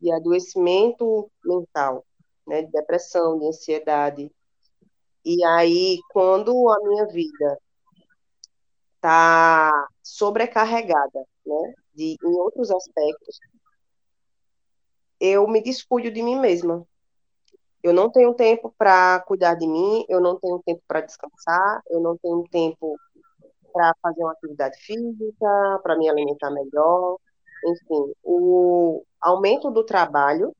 de 0.00 0.12
adoecimento 0.12 1.30
mental, 1.44 2.04
né, 2.46 2.62
de 2.62 2.70
depressão, 2.70 3.38
de 3.38 3.46
ansiedade. 3.46 4.30
E 5.24 5.44
aí, 5.44 5.98
quando 6.10 6.70
a 6.70 6.78
minha 6.88 7.06
vida 7.06 7.58
está 8.96 9.88
sobrecarregada, 10.02 11.24
né, 11.44 11.74
de, 11.94 12.16
em 12.22 12.34
outros 12.38 12.70
aspectos, 12.70 13.38
eu 15.18 15.48
me 15.48 15.62
descuido 15.62 16.10
de 16.10 16.22
mim 16.22 16.38
mesma. 16.38 16.86
Eu 17.82 17.92
não 17.92 18.10
tenho 18.10 18.34
tempo 18.34 18.74
para 18.76 19.20
cuidar 19.20 19.54
de 19.54 19.66
mim, 19.66 20.04
eu 20.08 20.20
não 20.20 20.38
tenho 20.38 20.60
tempo 20.64 20.82
para 20.86 21.00
descansar, 21.00 21.82
eu 21.88 22.00
não 22.00 22.16
tenho 22.16 22.42
tempo 22.50 22.96
para 23.72 23.94
fazer 24.02 24.20
uma 24.22 24.32
atividade 24.32 24.78
física, 24.78 25.80
para 25.82 25.96
me 25.96 26.08
alimentar 26.08 26.50
melhor. 26.50 27.18
Enfim, 27.64 28.12
o 28.22 29.02
aumento 29.20 29.70
do 29.70 29.84
trabalho 29.84 30.54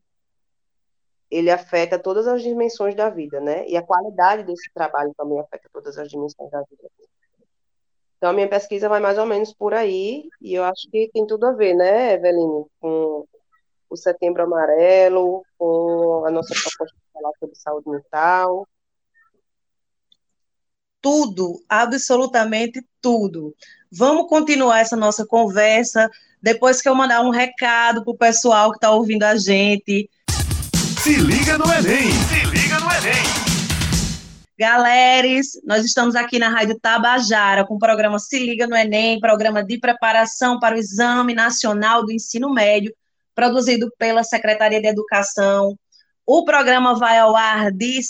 ele 1.31 1.51
afeta 1.51 1.99
todas 1.99 2.27
as 2.27 2.43
dimensões 2.43 2.95
da 2.95 3.11
vida, 3.11 3.41
né? 3.41 3.67
E 3.69 3.77
a 3.77 3.83
qualidade 3.83 4.45
desse 4.45 4.71
trabalho 4.73 5.13
também 5.17 5.41
afeta 5.41 5.69
todas 5.73 5.99
as 5.99 6.09
dimensões 6.09 6.51
da 6.51 6.63
vida. 6.63 6.89
Então, 8.17 8.31
a 8.31 8.33
minha 8.33 8.49
pesquisa 8.49 8.89
vai 8.89 9.01
mais 9.01 9.19
ou 9.19 9.27
menos 9.27 9.53
por 9.53 9.75
aí, 9.75 10.29
e 10.41 10.55
eu 10.55 10.65
acho 10.65 10.89
que 10.91 11.11
tem 11.13 11.27
tudo 11.27 11.47
a 11.47 11.53
ver, 11.53 11.75
né, 11.75 12.15
Eveline, 12.15 12.65
com 12.81 13.27
o 13.91 13.97
Setembro 13.97 14.43
Amarelo, 14.43 15.45
com 15.59 16.25
a 16.27 16.31
nossa 16.31 16.55
proposta 16.55 16.97
de 16.97 17.13
falar 17.13 17.31
sobre 17.39 17.57
saúde 17.57 17.91
mental. 17.91 18.67
Tudo, 21.01 21.63
absolutamente 21.69 22.85
tudo. 23.01 23.55
Vamos 23.93 24.29
continuar 24.29 24.81
essa 24.81 24.97
nossa 24.97 25.25
conversa 25.25 26.11
depois 26.43 26.81
que 26.81 26.89
eu 26.89 26.95
mandar 26.95 27.23
um 27.23 27.31
recado 27.31 28.03
para 28.03 28.11
o 28.11 28.17
pessoal 28.17 28.71
que 28.71 28.79
está 28.79 28.91
ouvindo 28.91 29.23
a 29.23 29.37
gente. 29.37 30.11
Se 31.03 31.17
liga 31.17 31.57
no 31.57 31.65
Enem! 31.73 32.11
Se 32.11 32.45
liga 32.47 32.81
no 32.81 32.91
Enem! 32.91 33.47
Galeres, 34.59 35.51
nós 35.65 35.85
estamos 35.85 36.17
aqui 36.17 36.39
na 36.39 36.49
Rádio 36.49 36.81
Tabajara 36.81 37.65
com 37.65 37.75
o 37.75 37.79
programa 37.79 38.19
Se 38.19 38.39
Liga 38.39 38.67
no 38.67 38.75
Enem, 38.75 39.21
programa 39.21 39.63
de 39.63 39.79
preparação 39.79 40.59
para 40.59 40.75
o 40.75 40.79
Exame 40.79 41.35
Nacional 41.35 42.05
do 42.05 42.11
Ensino 42.11 42.53
Médio, 42.53 42.93
produzido 43.35 43.93
pela 43.99 44.25
Secretaria 44.25 44.81
de 44.81 44.89
Educação. 44.89 45.79
O 46.27 46.45
programa 46.45 46.95
vai 46.95 47.19
ao 47.19 47.37
ar 47.37 47.71
de, 47.71 48.01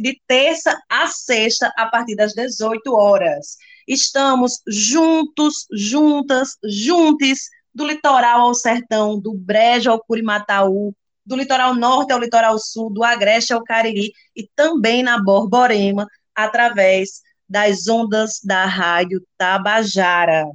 de 0.00 0.20
terça 0.26 0.80
a 0.88 1.08
sexta, 1.08 1.70
a 1.76 1.86
partir 1.86 2.14
das 2.14 2.32
18 2.32 2.94
horas. 2.94 3.58
Estamos 3.86 4.60
juntos, 4.66 5.66
juntas, 5.72 6.56
juntes, 6.64 7.48
do 7.74 7.86
litoral 7.86 8.40
ao 8.40 8.54
sertão, 8.54 9.20
do 9.20 9.34
Brejo 9.34 9.90
ao 9.90 10.02
Curimataú, 10.02 10.94
do 11.24 11.36
litoral 11.36 11.74
norte 11.74 12.12
ao 12.12 12.18
litoral 12.18 12.58
sul, 12.58 12.90
do 12.90 13.04
Agreste 13.04 13.52
ao 13.52 13.62
Cariri 13.62 14.12
e 14.34 14.48
também 14.56 15.02
na 15.02 15.22
Borborema, 15.22 16.06
através 16.34 17.20
das 17.48 17.86
ondas 17.86 18.40
da 18.42 18.64
Rádio 18.64 19.22
Tabajara. 19.36 20.46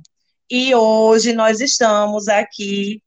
E 0.49 0.73
hoje 0.75 1.33
nós 1.33 1.61
estamos 1.61 2.27
aqui 2.27 3.01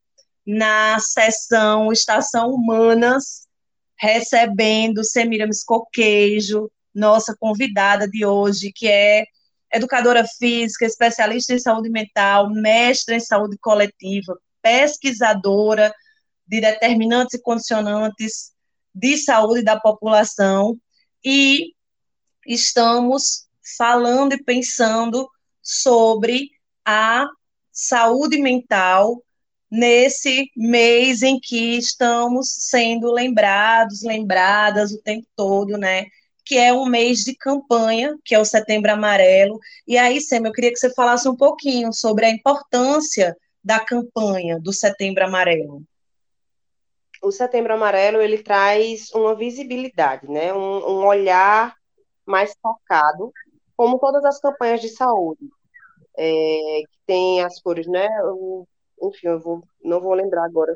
na 0.46 0.98
sessão 1.00 1.92
Estação 1.92 2.50
Humanas, 2.50 3.46
recebendo 3.98 5.04
Semiramis 5.04 5.64
Coqueijo, 5.64 6.70
nossa 6.94 7.36
convidada 7.38 8.08
de 8.08 8.24
hoje, 8.24 8.72
que 8.72 8.86
é 8.86 9.24
educadora 9.74 10.24
física, 10.24 10.86
especialista 10.86 11.52
em 11.52 11.58
saúde 11.58 11.90
mental, 11.90 12.48
mestra 12.50 13.16
em 13.16 13.20
saúde 13.20 13.58
coletiva, 13.58 14.38
pesquisadora 14.62 15.92
de 16.46 16.60
determinantes 16.60 17.34
e 17.34 17.42
condicionantes 17.42 18.52
de 18.94 19.16
saúde 19.18 19.62
da 19.62 19.78
população 19.78 20.78
e 21.24 21.72
estamos 22.46 23.48
falando 23.76 24.34
e 24.34 24.42
pensando 24.42 25.28
sobre 25.60 26.50
a 26.84 27.26
saúde 27.72 28.38
mental 28.40 29.22
nesse 29.70 30.50
mês 30.56 31.22
em 31.22 31.40
que 31.40 31.76
estamos 31.76 32.48
sendo 32.48 33.10
lembrados, 33.10 34.02
lembradas 34.02 34.92
o 34.92 35.02
tempo 35.02 35.26
todo, 35.34 35.76
né? 35.76 36.06
Que 36.44 36.58
é 36.58 36.72
um 36.72 36.86
mês 36.86 37.20
de 37.20 37.34
campanha, 37.34 38.16
que 38.24 38.34
é 38.34 38.38
o 38.38 38.44
Setembro 38.44 38.92
Amarelo. 38.92 39.58
E 39.86 39.96
aí, 39.96 40.20
Sam, 40.20 40.42
eu 40.44 40.52
queria 40.52 40.70
que 40.70 40.78
você 40.78 40.92
falasse 40.94 41.28
um 41.28 41.36
pouquinho 41.36 41.92
sobre 41.92 42.26
a 42.26 42.30
importância 42.30 43.36
da 43.62 43.80
campanha 43.80 44.60
do 44.60 44.72
Setembro 44.72 45.24
Amarelo. 45.24 45.82
O 47.22 47.30
Setembro 47.30 47.72
Amarelo 47.72 48.20
ele 48.20 48.42
traz 48.42 49.10
uma 49.12 49.34
visibilidade, 49.34 50.28
né? 50.28 50.52
Um, 50.52 51.00
um 51.00 51.06
olhar 51.06 51.74
mais 52.26 52.54
focado, 52.60 53.32
como 53.76 53.98
todas 53.98 54.24
as 54.24 54.38
campanhas 54.38 54.80
de 54.82 54.90
saúde, 54.90 55.48
é, 56.18 56.82
que 56.82 56.98
tem 57.06 57.42
as 57.42 57.60
cores, 57.60 57.86
né? 57.86 58.08
O 58.24 58.66
enfim, 59.02 59.28
eu 59.28 59.40
vou, 59.40 59.62
não 59.82 60.00
vou 60.00 60.14
lembrar 60.14 60.44
agora, 60.44 60.74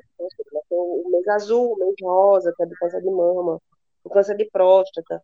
o 0.71 1.11
mês 1.11 1.29
azul, 1.29 1.73
o 1.73 1.79
mês 1.79 1.95
rosa, 2.03 2.53
que 2.57 2.63
é 2.63 2.67
do 2.67 2.75
câncer 2.75 3.01
de 3.01 3.11
mama, 3.11 3.61
o 4.05 4.11
câncer 4.11 4.37
de 4.37 4.45
próstata. 4.51 5.23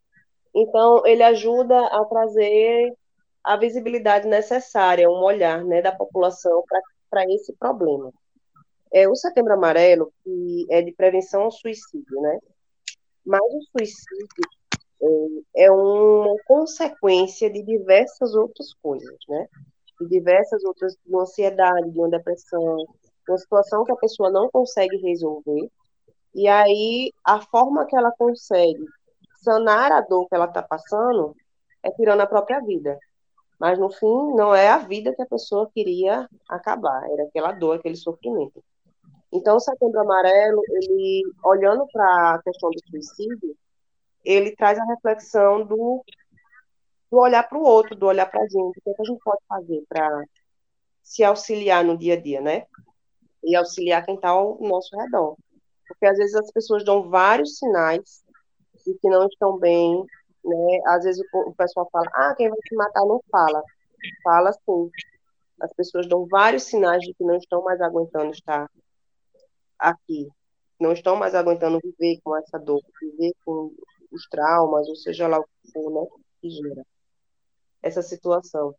Então, 0.55 1.05
ele 1.07 1.23
ajuda 1.23 1.79
a 1.87 2.05
trazer 2.05 2.93
a 3.43 3.57
visibilidade 3.57 4.27
necessária, 4.27 5.11
um 5.11 5.23
olhar 5.23 5.65
né, 5.65 5.83
da 5.83 5.93
população 5.93 6.63
para 7.11 7.25
esse 7.31 7.53
problema. 7.55 8.13
É, 8.93 9.09
o 9.09 9.15
Setembro 9.15 9.53
Amarelo, 9.53 10.13
que 10.23 10.67
é 10.71 10.81
de 10.81 10.93
prevenção 10.93 11.43
ao 11.43 11.51
suicídio, 11.51 12.21
né? 12.21 12.39
Mas 13.27 13.41
o 13.43 13.61
suicídio 13.77 15.45
é, 15.57 15.65
é 15.65 15.71
uma 15.71 16.37
consequência 16.47 17.51
de 17.51 17.63
diversas 17.63 18.35
outras 18.35 18.73
coisas, 18.75 19.17
né? 19.29 19.49
De 20.01 20.09
diversas 20.09 20.63
outras, 20.65 20.93
de 20.93 21.13
uma 21.13 21.23
ansiedade, 21.23 21.91
de 21.91 21.99
uma 21.99 22.09
depressão, 22.09 22.87
uma 23.29 23.39
situação 23.39 23.85
que 23.85 23.93
a 23.93 23.97
pessoa 23.97 24.31
não 24.31 24.49
consegue 24.51 24.97
resolver, 24.99 25.69
e 26.35 26.47
aí 26.49 27.13
a 27.25 27.41
forma 27.41 27.87
que 27.87 27.97
ela 27.97 28.13
consegue 28.13 28.85
sanar 29.45 29.93
a 29.93 30.01
dor 30.01 30.27
que 30.29 30.35
ela 30.35 30.47
está 30.47 30.63
passando 30.63 31.37
é 31.83 31.91
tirando 31.91 32.23
a 32.23 32.27
própria 32.27 32.61
vida. 32.61 32.99
Mas 33.61 33.79
no 33.79 33.91
fim, 33.91 34.35
não 34.35 34.55
é 34.55 34.69
a 34.69 34.79
vida 34.79 35.15
que 35.15 35.23
a 35.23 35.27
pessoa 35.27 35.71
queria 35.73 36.29
acabar, 36.49 37.09
era 37.11 37.25
aquela 37.25 37.53
dor, 37.53 37.77
aquele 37.77 37.97
sofrimento. 37.97 38.63
Então, 39.33 39.57
o 39.57 39.61
Setembro 39.61 40.01
Amarelo, 40.01 40.63
ele, 40.71 41.23
olhando 41.45 41.87
para 41.93 42.35
a 42.35 42.43
questão 42.43 42.71
do 42.71 42.81
suicídio, 42.89 43.57
ele 44.25 44.55
traz 44.57 44.79
a 44.79 44.85
reflexão 44.85 45.65
do, 45.65 46.05
do 47.11 47.19
olhar 47.19 47.43
para 47.49 47.59
o 47.59 47.63
outro, 47.63 47.95
do 47.95 48.07
olhar 48.07 48.27
para 48.27 48.41
a 48.41 48.49
gente, 48.49 48.57
o 48.79 48.83
que, 48.83 48.91
é 48.91 48.95
que 48.95 49.03
a 49.03 49.05
gente 49.05 49.21
pode 49.23 49.41
fazer 49.49 49.85
para 49.89 50.25
se 51.03 51.23
auxiliar 51.23 51.85
no 51.85 51.99
dia 51.99 52.15
a 52.15 52.21
dia, 52.21 52.41
né? 52.41 52.65
E 53.43 53.55
auxiliar 53.55 54.05
quem 54.05 54.15
está 54.15 54.31
ao 54.31 54.59
nosso 54.61 54.97
redor. 54.97 55.37
Porque 55.87 56.07
às 56.07 56.17
vezes 56.17 56.35
as 56.35 56.51
pessoas 56.51 56.85
dão 56.85 57.11
vários 57.11 57.59
sinais 57.59 58.24
de 58.85 58.95
que 58.95 59.09
não 59.09 59.27
estão 59.27 59.59
bem, 59.59 60.05
né? 60.45 60.81
Às 60.87 61.05
vezes 61.05 61.23
o, 61.33 61.51
o 61.51 61.55
pessoal 61.55 61.89
fala, 61.91 62.07
ah, 62.15 62.35
quem 62.37 62.49
vai 62.49 62.59
te 62.59 62.75
matar 62.75 63.05
não 63.07 63.21
fala. 63.31 63.63
Fala 64.23 64.53
sim. 64.53 64.91
As 65.61 65.73
pessoas 65.75 66.09
dão 66.09 66.27
vários 66.27 66.65
sinais 66.65 67.03
de 67.03 67.15
que 67.15 67.25
não 67.25 67.37
estão 67.37 67.63
mais 67.63 67.81
aguentando 67.81 68.31
estar 68.31 68.69
aqui. 69.79 70.29
Não 70.81 70.93
estão 70.93 71.17
mais 71.17 71.35
aguentando 71.35 71.79
viver 71.83 72.21
com 72.23 72.37
essa 72.37 72.59
dor, 72.59 72.83
viver 73.01 73.33
com 73.45 73.73
os 74.11 74.27
traumas, 74.29 74.89
ou 74.89 74.97
seja 74.97 75.29
lá 75.29 75.39
o 75.39 75.45
que 75.45 75.73
for, 75.73 75.91
né? 75.91 76.07
Que 76.41 76.51
gera 76.51 76.85
essa 77.85 78.03
situação. 78.03 78.75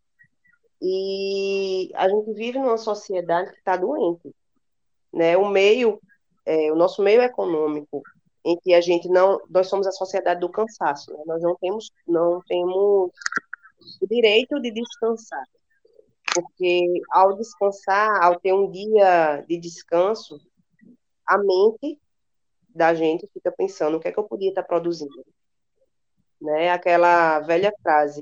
E 0.81 1.91
a 1.95 2.09
gente 2.09 2.33
vive 2.33 2.59
numa 2.59 2.77
sociedade 2.77 3.51
que 3.51 3.57
está 3.57 3.77
doente. 3.77 4.35
Né? 5.13 5.37
O 5.37 5.47
meio, 5.47 6.01
é, 6.45 6.71
o 6.71 6.75
nosso 6.75 7.01
meio 7.01 7.21
econômico 7.21 8.01
em 8.45 8.55
que 8.59 8.75
a 8.75 8.79
gente 8.79 9.09
não, 9.09 9.41
nós 9.49 9.67
somos 9.67 9.87
a 9.87 9.91
sociedade 9.91 10.39
do 10.39 10.49
cansaço, 10.49 11.11
né? 11.11 11.23
nós 11.25 11.41
não 11.41 11.55
temos, 11.55 11.91
não 12.07 12.39
temos 12.47 13.11
o 13.99 14.07
direito 14.07 14.61
de 14.61 14.69
descansar, 14.69 15.43
porque 16.33 17.01
ao 17.11 17.35
descansar, 17.35 18.23
ao 18.23 18.39
ter 18.39 18.53
um 18.53 18.69
dia 18.69 19.43
de 19.47 19.57
descanso, 19.57 20.39
a 21.25 21.39
mente 21.39 21.99
da 22.69 22.93
gente 22.93 23.27
fica 23.33 23.51
pensando 23.51 23.97
o 23.97 23.99
que 23.99 24.09
é 24.09 24.11
que 24.11 24.19
eu 24.19 24.25
podia 24.25 24.49
estar 24.49 24.63
produzindo, 24.63 25.25
né? 26.39 26.69
Aquela 26.69 27.39
velha 27.39 27.73
frase, 27.81 28.21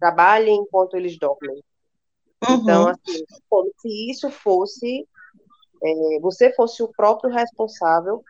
trabalhe 0.00 0.50
enquanto 0.50 0.96
eles 0.96 1.18
dormem. 1.18 1.62
Então, 2.42 2.54
uhum. 2.54 2.62
Então, 2.62 2.88
assim, 2.88 3.24
como 3.50 3.70
se 3.78 4.10
isso 4.10 4.30
fosse, 4.30 5.06
é, 5.82 6.20
você 6.20 6.54
fosse 6.54 6.82
o 6.82 6.88
próprio 6.88 7.30
responsável 7.30 8.24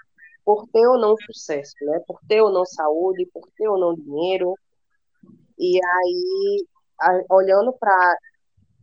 por 0.48 0.66
ter 0.68 0.86
ou 0.86 0.98
não 0.98 1.14
sucesso, 1.18 1.74
né? 1.82 2.00
Por 2.06 2.18
ter 2.26 2.40
ou 2.40 2.50
não 2.50 2.64
saúde, 2.64 3.28
por 3.34 3.46
ter 3.54 3.68
ou 3.68 3.78
não 3.78 3.94
dinheiro. 3.94 4.54
E 5.58 5.78
aí, 5.84 6.66
olhando 7.28 7.70
para 7.74 8.16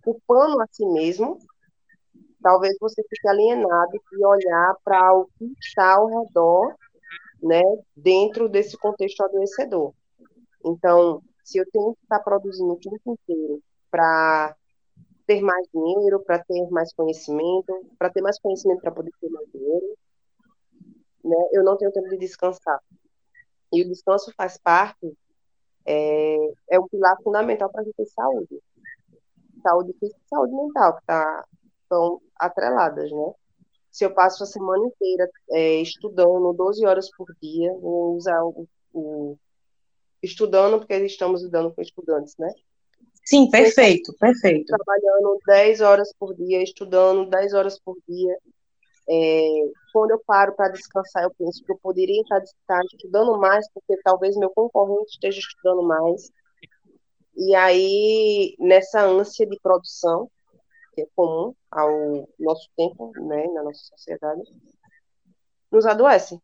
culpando 0.03 0.61
a 0.61 0.67
si 0.67 0.85
mesmo, 0.85 1.39
talvez 2.39 2.77
você 2.79 3.01
fique 3.09 3.27
alienado 3.27 3.99
e 4.13 4.25
olhar 4.27 4.75
para 4.83 5.11
o 5.15 5.25
que 5.39 5.51
está 5.59 5.95
ao 5.95 6.05
redor, 6.05 6.75
né, 7.41 7.63
dentro 7.97 8.47
desse 8.47 8.77
contexto 8.77 9.23
adoecedor. 9.23 9.91
Então, 10.63 11.19
se 11.43 11.57
eu 11.57 11.65
tenho 11.71 11.95
que 11.95 12.03
estar 12.03 12.19
produzindo 12.19 12.73
o 12.73 12.79
tempo 12.79 13.01
inteiro 13.11 13.59
para 13.89 14.55
ter 15.25 15.41
mais 15.41 15.67
dinheiro, 15.73 16.19
para 16.23 16.43
ter 16.43 16.69
mais 16.69 16.93
conhecimento, 16.93 17.73
para 17.97 18.11
ter 18.11 18.21
mais 18.21 18.39
conhecimento 18.39 18.81
para 18.81 18.91
poder 18.91 19.11
ter 19.19 19.29
mais 19.31 19.51
dinheiro, 19.51 19.97
né, 21.25 21.49
eu 21.51 21.63
não 21.63 21.77
tenho 21.77 21.91
tempo 21.91 22.09
de 22.09 22.17
descansar. 22.17 22.79
E 23.73 23.81
o 23.83 23.87
descanso 23.87 24.31
faz 24.37 24.57
parte, 24.57 25.13
é, 25.85 26.37
é 26.71 26.79
um 26.79 26.87
pilar 26.87 27.17
fundamental 27.23 27.69
para 27.69 27.81
a 27.81 27.83
gente 27.83 27.95
ter 27.95 28.05
saúde. 28.05 28.61
Saúde 29.61 29.93
física 29.99 30.19
e 30.23 30.29
saúde 30.29 30.53
mental, 30.53 30.93
que 30.93 31.01
está 31.01 31.45
tão 31.89 32.21
atreladas, 32.37 33.11
né? 33.11 33.33
Se 33.91 34.05
eu 34.05 34.13
passo 34.13 34.43
a 34.43 34.47
semana 34.47 34.85
inteira 34.85 35.29
é, 35.51 35.81
estudando 35.81 36.53
12 36.53 36.85
horas 36.85 37.09
por 37.15 37.27
dia, 37.41 37.73
vou 37.79 38.15
usar 38.15 38.43
o, 38.43 38.67
o 38.93 39.37
estudando, 40.21 40.79
porque 40.79 40.95
estamos 41.05 41.43
lidando 41.43 41.73
com 41.73 41.81
estudantes, 41.81 42.35
né? 42.37 42.51
Sim, 43.23 43.49
perfeito, 43.49 44.13
perfeito. 44.19 44.65
Trabalhando 44.65 45.39
10 45.47 45.81
horas 45.81 46.13
por 46.19 46.35
dia, 46.35 46.61
estudando 46.61 47.29
10 47.29 47.53
horas 47.53 47.79
por 47.79 47.97
dia, 48.07 48.37
é, 49.09 49.71
quando 49.95 50.11
eu 50.11 50.19
paro 50.19 50.53
para 50.53 50.73
descansar, 50.73 51.23
eu 51.23 51.33
penso 51.33 51.63
que 51.63 51.71
eu 51.71 51.77
poderia 51.77 52.21
estar, 52.21 52.43
estar 52.43 52.83
estudando 52.83 53.37
mais, 53.37 53.65
porque 53.71 53.95
talvez 54.03 54.35
meu 54.35 54.49
concorrente 54.49 55.11
esteja 55.11 55.39
estudando 55.39 55.83
mais. 55.83 56.29
E 57.33 57.55
aí, 57.55 58.57
nessa 58.59 59.05
ânsia 59.05 59.47
de 59.47 59.57
produção, 59.61 60.29
que 60.93 61.03
é 61.03 61.07
comum 61.15 61.55
ao 61.71 62.27
nosso 62.37 62.69
tempo, 62.75 63.13
né, 63.21 63.47
na 63.53 63.63
nossa 63.63 63.85
sociedade, 63.85 64.41
nos 65.71 65.85
adoece. 65.85 66.41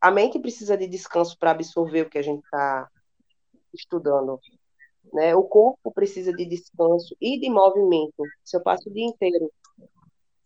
A 0.00 0.10
mente 0.10 0.36
precisa 0.40 0.76
de 0.76 0.88
descanso 0.88 1.38
para 1.38 1.52
absorver 1.52 2.02
o 2.02 2.10
que 2.10 2.18
a 2.18 2.22
gente 2.22 2.42
está 2.42 2.90
estudando. 3.72 4.40
Né? 5.12 5.36
O 5.36 5.44
corpo 5.44 5.92
precisa 5.92 6.32
de 6.32 6.44
descanso 6.44 7.16
e 7.20 7.38
de 7.38 7.48
movimento. 7.48 8.24
Se 8.44 8.56
eu 8.56 8.62
passo 8.64 8.90
o 8.90 8.92
dia 8.92 9.06
inteiro 9.06 9.48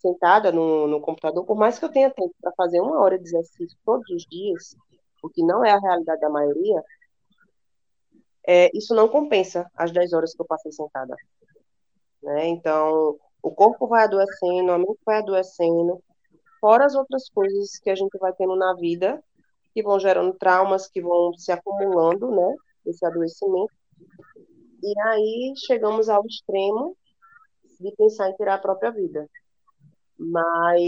sentada 0.05 0.53
no, 0.53 0.87
no 0.87 1.01
computador, 1.01 1.47
por 1.47 1.57
mais 1.57 1.79
que 1.79 1.85
eu 1.87 1.89
tenha 1.89 2.11
tempo 2.11 2.35
para 2.43 2.53
fazer 2.53 2.81
uma 2.81 3.01
hora 3.01 3.19
de 3.19 3.25
exercício 3.25 3.79
todos 3.85 4.09
os 4.11 4.27
dias, 4.27 4.77
o 5.23 5.31
que 5.31 5.43
não 5.43 5.65
é 5.65 5.71
a 5.71 5.79
realidade 5.79 6.21
da 6.21 6.29
maioria, 6.29 6.85
é, 8.47 8.71
isso 8.77 8.95
não 8.95 9.09
compensa 9.09 9.71
as 9.75 9.91
10 9.91 10.13
horas 10.13 10.35
que 10.35 10.43
eu 10.43 10.47
passei 10.47 10.71
sentada. 10.71 11.17
Né? 12.23 12.49
Então, 12.49 13.17
o 13.43 13.51
corpo 13.51 13.87
vai 13.87 14.05
adoecendo, 14.05 14.73
a 14.73 14.79
mente 14.79 15.01
vai 15.07 15.19
adoecendo, 15.19 16.03
fora 16.61 16.85
as 16.85 16.95
outras 16.95 17.31
coisas 17.31 17.79
que 17.79 17.89
a 17.89 17.95
gente 17.95 18.19
vai 18.19 18.35
tendo 18.35 18.57
na 18.57 18.75
vida, 18.75 19.23
que 19.73 19.83
vão 19.83 19.99
gerando 19.99 20.35
traumas, 20.35 20.87
que 20.87 21.01
vão 21.01 21.33
se 21.35 21.51
acumulando, 21.51 22.31
né? 22.31 22.55
Esse 22.87 23.05
adoecimento. 23.05 23.73
E 24.83 25.01
aí 25.01 25.55
chegamos 25.67 26.09
ao 26.09 26.25
extremo 26.27 26.97
de 27.81 27.91
pensar 27.97 28.31
em 28.31 28.37
tirar 28.37 28.55
a 28.55 28.59
própria 28.59 28.91
vida. 28.91 29.29
Mas 30.19 30.81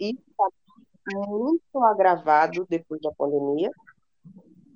isso 0.00 0.22
está 0.30 0.48
muito 1.14 1.78
agravado 1.84 2.66
depois 2.68 3.00
da 3.00 3.12
pandemia. 3.12 3.70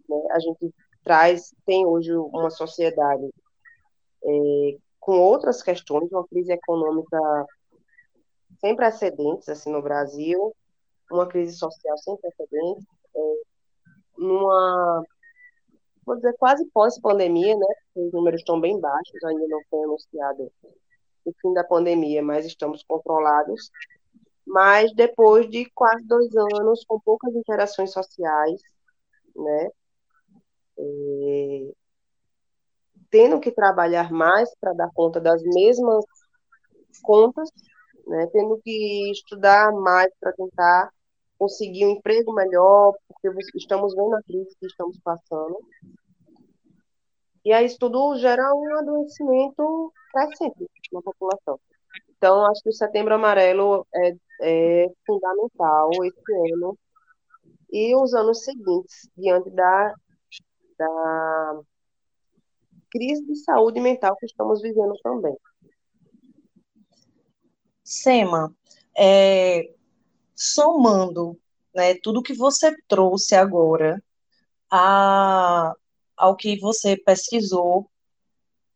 Né? 0.09 0.17
A 0.31 0.39
gente 0.39 0.75
traz, 1.03 1.55
tem 1.65 1.87
hoje 1.87 2.13
uma 2.13 2.51
sociedade 2.51 3.29
é, 4.25 4.77
com 5.01 5.19
outras 5.21 5.63
questões, 5.63 6.11
uma 6.11 6.27
crise 6.27 6.53
econômica 6.53 7.47
sem 8.61 8.75
precedentes 8.75 9.49
assim 9.49 9.71
no 9.71 9.83
Brasil, 9.83 10.55
uma 11.11 11.27
crise 11.27 11.57
social 11.57 11.97
sem 11.99 12.17
precedentes, 12.17 12.87
é, 13.15 13.21
numa 14.19 15.03
vou 16.05 16.17
dizer 16.17 16.35
quase 16.39 16.65
pós-pandemia, 16.71 17.57
né? 17.57 17.67
Os 17.97 18.13
números 18.13 18.41
estão 18.41 18.61
bem 18.61 18.79
baixos, 18.81 19.25
ainda 19.25 19.47
não 19.49 19.61
foi 19.69 19.83
anunciado 19.85 20.53
o 21.27 21.35
fim 21.41 21.53
da 21.53 21.65
pandemia, 21.65 22.23
mas 22.23 22.47
estamos 22.47 22.83
controlados. 22.85 23.71
Mas 24.47 24.95
depois 24.95 25.49
de 25.51 25.69
quase 25.75 26.05
dois 26.07 26.35
anos 26.37 26.85
com 26.87 27.01
poucas 27.01 27.35
interações 27.35 27.93
sociais, 27.93 28.61
né? 29.35 29.71
É, 30.79 31.73
tendo 33.11 33.41
que 33.41 33.51
trabalhar 33.51 34.11
mais 34.13 34.55
para 34.61 34.73
dar 34.73 34.91
conta 34.95 35.21
das 35.21 35.43
mesmas 35.43 36.05
contas, 37.03 37.49
né, 38.07 38.27
tendo 38.33 38.61
que 38.63 39.11
estudar 39.11 39.73
mais 39.73 40.11
para 40.21 40.33
tentar 40.33 40.91
conseguir 41.39 41.87
um 41.87 41.91
emprego 41.91 42.33
melhor, 42.33 42.95
porque 43.09 43.29
estamos 43.57 43.95
vendo 43.95 44.15
a 44.15 44.23
crise 44.23 44.57
que 44.59 44.67
estamos 44.67 44.99
passando. 45.03 45.59
E 47.47 47.53
aí 47.53 47.65
isso 47.65 47.79
tudo 47.79 48.17
gera 48.17 48.53
um 48.53 48.77
adoecimento 48.77 49.93
crescente 50.11 50.69
na 50.93 51.01
população. 51.01 51.61
Então, 52.11 52.45
acho 52.45 52.61
que 52.61 52.71
o 52.71 52.73
Setembro 52.73 53.15
Amarelo 53.15 53.87
é, 53.95 54.17
é 54.41 54.87
fundamental 55.07 55.89
esse 56.03 56.53
ano 56.53 56.77
e 57.71 57.95
os 57.95 58.15
anos 58.15 58.43
seguintes, 58.43 59.09
diante 59.17 59.49
da, 59.51 59.95
da 60.77 61.61
crise 62.91 63.25
de 63.25 63.37
saúde 63.37 63.81
mental 63.81 64.17
que 64.17 64.27
estamos 64.27 64.61
vivendo 64.61 64.95
também. 65.01 65.37
Sema, 67.85 68.53
é, 68.99 69.73
somando 70.35 71.39
né, 71.73 71.95
tudo 72.03 72.25
que 72.25 72.35
você 72.35 72.75
trouxe 72.89 73.37
agora 73.37 74.03
a, 74.69 75.73
ao 76.17 76.37
que 76.37 76.59
você 76.59 76.97
pesquisou 76.97 77.91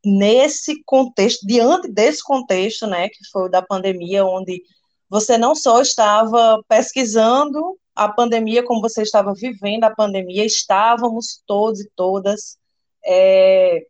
nesse 0.04 0.82
contexto, 0.84 1.46
diante 1.46 1.88
desse 1.90 2.22
contexto, 2.22 2.86
né, 2.86 3.08
que 3.08 3.18
foi 3.30 3.46
o 3.46 3.48
da 3.48 3.62
pandemia, 3.62 4.24
onde 4.24 4.62
você 5.08 5.36
não 5.36 5.54
só 5.54 5.80
estava 5.80 6.62
pesquisando 6.68 7.78
a 7.94 8.08
pandemia, 8.08 8.64
como 8.64 8.80
você 8.80 9.02
estava 9.02 9.34
vivendo 9.34 9.84
a 9.84 9.94
pandemia, 9.94 10.44
estávamos 10.44 11.42
todos 11.46 11.80
e 11.80 11.90
todas, 11.94 12.56
é, 13.04 13.84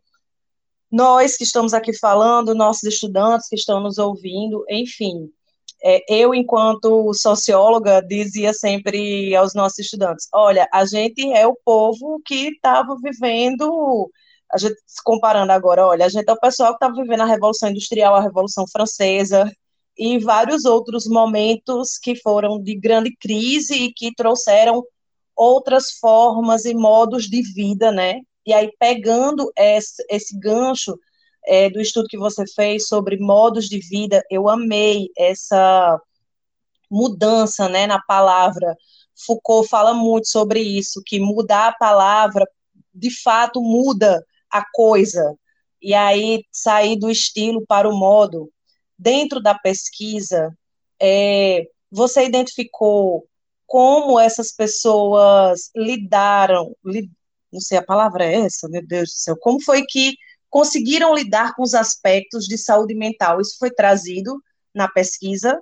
nós 0.91 1.37
que 1.37 1.43
estamos 1.43 1.73
aqui 1.73 1.93
falando, 1.93 2.53
nossos 2.53 2.83
estudantes 2.83 3.47
que 3.47 3.55
estão 3.55 3.79
nos 3.79 3.97
ouvindo, 3.97 4.65
enfim, 4.69 5.31
é, 5.83 6.03
eu, 6.09 6.33
enquanto 6.33 7.13
socióloga, 7.13 8.01
dizia 8.01 8.53
sempre 8.53 9.35
aos 9.35 9.53
nossos 9.55 9.79
estudantes: 9.79 10.27
olha, 10.33 10.67
a 10.71 10.85
gente 10.85 11.31
é 11.33 11.47
o 11.47 11.57
povo 11.65 12.21
que 12.25 12.49
estava 12.49 12.95
vivendo, 13.01 14.09
a 14.51 14.57
gente 14.57 14.75
comparando 15.03 15.51
agora, 15.51 15.87
olha, 15.87 16.05
a 16.05 16.09
gente 16.09 16.29
é 16.29 16.33
o 16.33 16.39
pessoal 16.39 16.71
que 16.71 16.75
estava 16.75 16.93
vivendo 17.01 17.21
a 17.21 17.25
Revolução 17.25 17.69
Industrial, 17.69 18.15
a 18.15 18.21
Revolução 18.21 18.65
Francesa 18.71 19.51
e 19.97 20.19
vários 20.19 20.65
outros 20.65 21.07
momentos 21.07 21.97
que 21.97 22.15
foram 22.15 22.61
de 22.61 22.75
grande 22.75 23.15
crise 23.19 23.75
e 23.75 23.93
que 23.93 24.13
trouxeram 24.15 24.83
outras 25.35 25.91
formas 25.99 26.65
e 26.65 26.73
modos 26.73 27.25
de 27.25 27.41
vida, 27.41 27.91
né? 27.91 28.19
E 28.45 28.53
aí, 28.53 28.71
pegando 28.79 29.51
esse, 29.57 30.03
esse 30.09 30.37
gancho 30.37 30.97
é, 31.45 31.69
do 31.69 31.81
estudo 31.81 32.07
que 32.07 32.17
você 32.17 32.45
fez 32.47 32.87
sobre 32.87 33.17
modos 33.17 33.67
de 33.67 33.79
vida, 33.79 34.23
eu 34.29 34.47
amei 34.49 35.09
essa 35.17 35.99
mudança 36.89 37.69
né, 37.69 37.87
na 37.87 38.01
palavra. 38.01 38.75
Foucault 39.25 39.69
fala 39.69 39.93
muito 39.93 40.27
sobre 40.27 40.59
isso, 40.61 41.01
que 41.05 41.19
mudar 41.19 41.69
a 41.69 41.77
palavra, 41.77 42.47
de 42.93 43.09
fato, 43.21 43.61
muda 43.61 44.25
a 44.49 44.63
coisa. 44.73 45.35
E 45.81 45.93
aí, 45.93 46.43
sair 46.51 46.97
do 46.97 47.09
estilo 47.09 47.65
para 47.65 47.89
o 47.89 47.97
modo. 47.97 48.51
Dentro 48.97 49.41
da 49.41 49.57
pesquisa, 49.57 50.55
é, 51.01 51.67
você 51.91 52.25
identificou 52.25 53.27
como 53.65 54.19
essas 54.19 54.51
pessoas 54.51 55.71
lidaram, 55.75 56.75
li, 56.85 57.09
não 57.51 57.61
sei 57.61 57.77
a 57.77 57.83
palavra 57.83 58.25
é 58.25 58.41
essa, 58.41 58.67
meu 58.67 58.85
Deus 58.85 59.09
do 59.09 59.15
céu, 59.15 59.37
como 59.39 59.63
foi 59.63 59.83
que 59.85 60.15
conseguiram 60.51 61.15
lidar 61.15 61.55
com 61.55 61.63
os 61.63 61.73
aspectos 61.73 62.45
de 62.45 62.57
saúde 62.57 62.93
mental. 62.93 63.39
Isso 63.39 63.57
foi 63.57 63.71
trazido 63.71 64.39
na 64.75 64.87
pesquisa? 64.87 65.59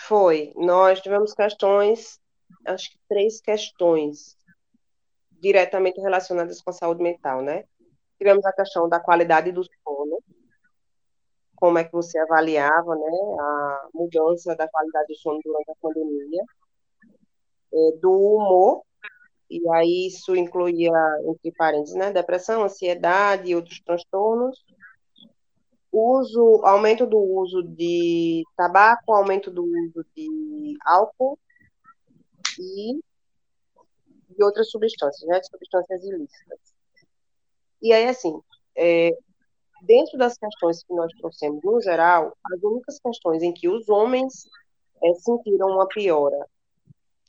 Foi. 0.00 0.52
Nós 0.56 1.00
tivemos 1.00 1.34
questões, 1.34 2.18
acho 2.66 2.90
que 2.90 2.98
três 3.06 3.40
questões 3.40 4.34
diretamente 5.30 6.00
relacionadas 6.00 6.60
com 6.62 6.70
a 6.70 6.72
saúde 6.72 7.02
mental, 7.02 7.42
né? 7.42 7.64
Tivemos 8.18 8.44
a 8.46 8.52
questão 8.52 8.88
da 8.88 8.98
qualidade 8.98 9.52
do 9.52 9.62
sono, 9.62 10.18
como 11.56 11.78
é 11.78 11.84
que 11.84 11.92
você 11.92 12.18
avaliava, 12.18 12.94
né, 12.94 13.36
a 13.38 13.88
mudança 13.92 14.56
da 14.56 14.66
qualidade 14.66 15.08
do 15.08 15.16
sono 15.16 15.38
durante 15.44 15.70
a 15.70 15.74
pandemia, 15.80 16.42
é, 17.72 17.96
do 18.00 18.10
humor, 18.10 18.82
e 19.50 19.68
aí 19.70 20.06
isso 20.06 20.36
incluía, 20.36 20.92
entre 21.26 21.50
parênteses, 21.52 21.96
né, 21.96 22.12
depressão, 22.12 22.62
ansiedade 22.62 23.50
e 23.50 23.56
outros 23.56 23.80
transtornos. 23.80 24.64
Uso, 25.90 26.60
aumento 26.64 27.04
do 27.04 27.18
uso 27.18 27.64
de 27.64 28.44
tabaco, 28.56 29.12
aumento 29.12 29.50
do 29.50 29.64
uso 29.64 30.06
de 30.14 30.78
álcool 30.86 31.36
e 32.60 33.00
de 34.28 34.44
outras 34.44 34.70
substâncias, 34.70 35.28
né, 35.28 35.40
de 35.40 35.48
substâncias 35.48 36.04
ilícitas. 36.04 36.58
E 37.82 37.92
aí, 37.92 38.06
assim, 38.06 38.40
é, 38.76 39.10
dentro 39.82 40.16
das 40.16 40.38
questões 40.38 40.84
que 40.84 40.94
nós 40.94 41.10
trouxemos 41.18 41.60
no 41.64 41.80
geral, 41.80 42.36
as 42.52 42.62
únicas 42.62 43.00
questões 43.00 43.42
em 43.42 43.52
que 43.52 43.68
os 43.68 43.88
homens 43.88 44.48
é, 45.02 45.12
sentiram 45.14 45.70
uma 45.70 45.88
piora 45.88 46.46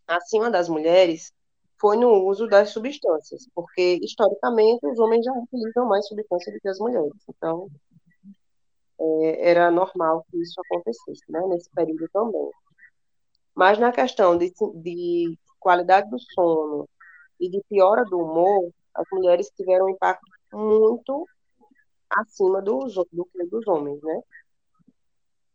acima 0.07 0.51
das 0.51 0.69
mulheres 0.69 1.34
foi 1.82 1.98
no 1.98 2.10
uso 2.28 2.48
das 2.48 2.70
substâncias, 2.70 3.50
porque 3.56 4.00
historicamente 4.04 4.86
os 4.86 5.00
homens 5.00 5.26
já 5.26 5.34
utilizam 5.34 5.88
mais 5.88 6.08
substâncias 6.08 6.54
do 6.54 6.62
que 6.62 6.70
as 6.70 6.80
mulheres. 6.80 7.12
Então, 7.28 7.67
é, 9.00 9.50
era 9.50 9.72
normal 9.72 10.24
que 10.30 10.38
isso 10.38 10.62
acontecesse, 10.62 11.24
né, 11.30 11.41
nesse 11.48 11.70
período 11.72 12.08
também. 12.13 12.50
Mas 13.56 13.80
na 13.80 13.91
questão 13.91 14.38
de, 14.38 14.54
de 14.76 15.38
qualidade 15.60 16.10
do 16.10 16.20
sono 16.20 16.88
e 17.39 17.50
de 17.50 17.62
piora 17.67 18.06
do 18.06 18.20
humor, 18.20 18.72
as 18.94 19.06
mulheres 19.12 19.52
tiveram 19.58 19.88
um 19.88 19.89
impacto 19.89 20.26
muito 20.54 21.28
acima 22.10 22.62
dos, 22.62 22.94
do 23.12 23.26
que 23.26 23.46
dos 23.48 23.67
homens, 23.67 24.02
né? 24.04 24.22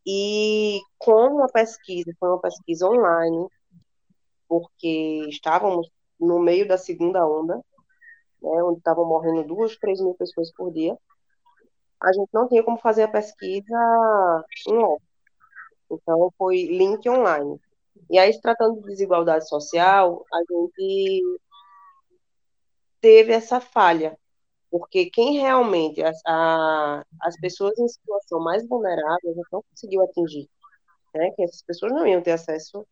E 0.04 0.80
como 0.98 1.42
a 1.42 1.48
pesquisa 1.48 2.12
foi 2.18 2.28
uma 2.28 2.40
pesquisa 2.40 2.88
online, 2.88 3.48
porque 4.48 5.26
estávamos 5.28 5.88
no 6.18 6.38
meio 6.38 6.66
da 6.66 6.78
segunda 6.78 7.26
onda, 7.26 7.56
né, 8.42 8.62
onde 8.62 8.78
estavam 8.78 9.04
morrendo 9.04 9.44
duas, 9.44 9.76
três 9.76 10.00
mil 10.00 10.14
pessoas 10.14 10.52
por 10.52 10.72
dia, 10.72 10.96
a 12.02 12.12
gente 12.12 12.28
não 12.32 12.48
tinha 12.48 12.62
como 12.62 12.78
fazer 12.78 13.04
a 13.04 13.08
pesquisa 13.08 14.44
em 14.68 14.74
loco. 14.74 15.02
Então, 15.90 16.32
foi 16.36 16.64
link 16.64 17.08
online. 17.08 17.60
E 18.10 18.18
aí, 18.18 18.32
se 18.32 18.40
tratando 18.40 18.80
de 18.80 18.88
desigualdade 18.88 19.48
social, 19.48 20.24
a 20.32 20.38
gente 20.38 21.40
teve 23.00 23.32
essa 23.32 23.60
falha, 23.60 24.18
porque 24.70 25.08
quem 25.10 25.38
realmente, 25.38 26.02
as, 26.02 26.20
a, 26.26 27.04
as 27.22 27.38
pessoas 27.40 27.78
em 27.78 27.88
situação 27.88 28.40
mais 28.40 28.66
vulnerável, 28.66 29.30
a 29.30 29.34
gente 29.34 29.48
não 29.52 29.62
conseguiu 29.70 30.02
atingir. 30.02 30.48
Né? 31.14 31.30
Que 31.30 31.44
essas 31.44 31.62
pessoas 31.62 31.92
não 31.92 32.06
iam 32.06 32.20
ter 32.20 32.32
acesso 32.32 32.86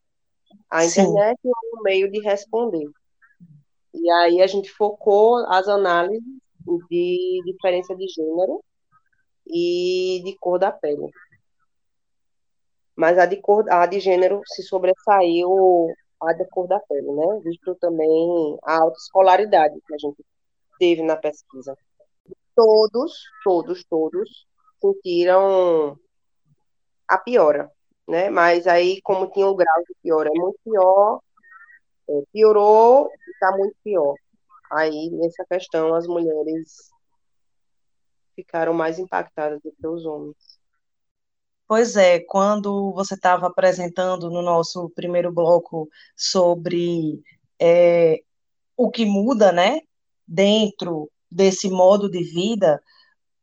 à 0.71 0.85
internet 0.85 1.39
Sim. 1.43 1.49
ou 1.49 1.81
um 1.81 1.83
meio 1.83 2.11
de 2.11 2.21
responder. 2.21 2.89
E 3.95 4.11
aí 4.11 4.43
a 4.43 4.47
gente 4.47 4.71
focou 4.71 5.37
as 5.49 5.69
análises 5.69 6.23
de 6.91 7.43
diferença 7.47 7.95
de 7.95 8.07
gênero 8.09 8.63
e 9.47 10.23
de 10.25 10.37
cor 10.39 10.59
da 10.59 10.73
pele. 10.73 11.11
Mas 12.97 13.19
a 13.19 13.27
de 13.27 13.37
cor, 13.37 13.71
a 13.71 13.87
de 13.87 14.01
gênero 14.01 14.41
se 14.47 14.63
sobressaiu 14.63 15.89
a 16.21 16.33
da 16.33 16.47
cor 16.49 16.67
da 16.67 16.81
pele, 16.81 17.11
né? 17.13 17.41
Visto 17.45 17.75
também 17.77 18.59
a 18.63 18.79
alta 18.79 18.97
escolaridade 18.99 19.81
que 19.87 19.95
a 19.95 19.99
gente 19.99 20.25
teve 20.79 21.03
na 21.03 21.17
pesquisa. 21.17 21.77
Todos, 22.55 23.13
todos, 23.45 23.85
todos 23.85 24.47
sentiram 24.81 25.99
a 27.09 27.19
piora, 27.19 27.71
né? 28.09 28.31
Mas 28.31 28.67
aí, 28.67 29.01
como 29.03 29.31
tinha 29.31 29.47
um 29.47 29.57
grau 29.57 29.83
de 29.89 29.95
piora 30.03 30.31
muito 30.35 30.59
pior, 30.65 31.21
é, 32.09 32.23
piorou 32.33 33.09
e 33.09 33.31
está 33.31 33.57
muito 33.57 33.77
pior. 33.83 34.15
Aí, 34.71 35.11
nessa 35.11 35.45
questão, 35.45 35.95
as 35.95 36.07
mulheres 36.07 36.91
ficaram 38.35 38.73
mais 38.75 38.99
impactadas 38.99 39.61
do 39.63 39.73
que 39.73 39.87
os 39.87 40.05
homens. 40.05 40.37
Pois 41.67 41.97
é, 41.97 42.21
quando 42.21 42.93
você 42.93 43.15
estava 43.15 43.47
apresentando 43.47 44.29
no 44.31 44.43
nosso 44.43 44.91
primeiro 44.91 45.33
bloco 45.33 45.89
sobre 46.15 47.23
é, 47.59 48.23
o 48.77 48.91
que 48.91 49.07
muda, 49.07 49.51
né, 49.51 49.81
dentro 50.27 51.11
desse 51.31 51.71
modo 51.71 52.11
de 52.11 52.23
vida, 52.23 52.83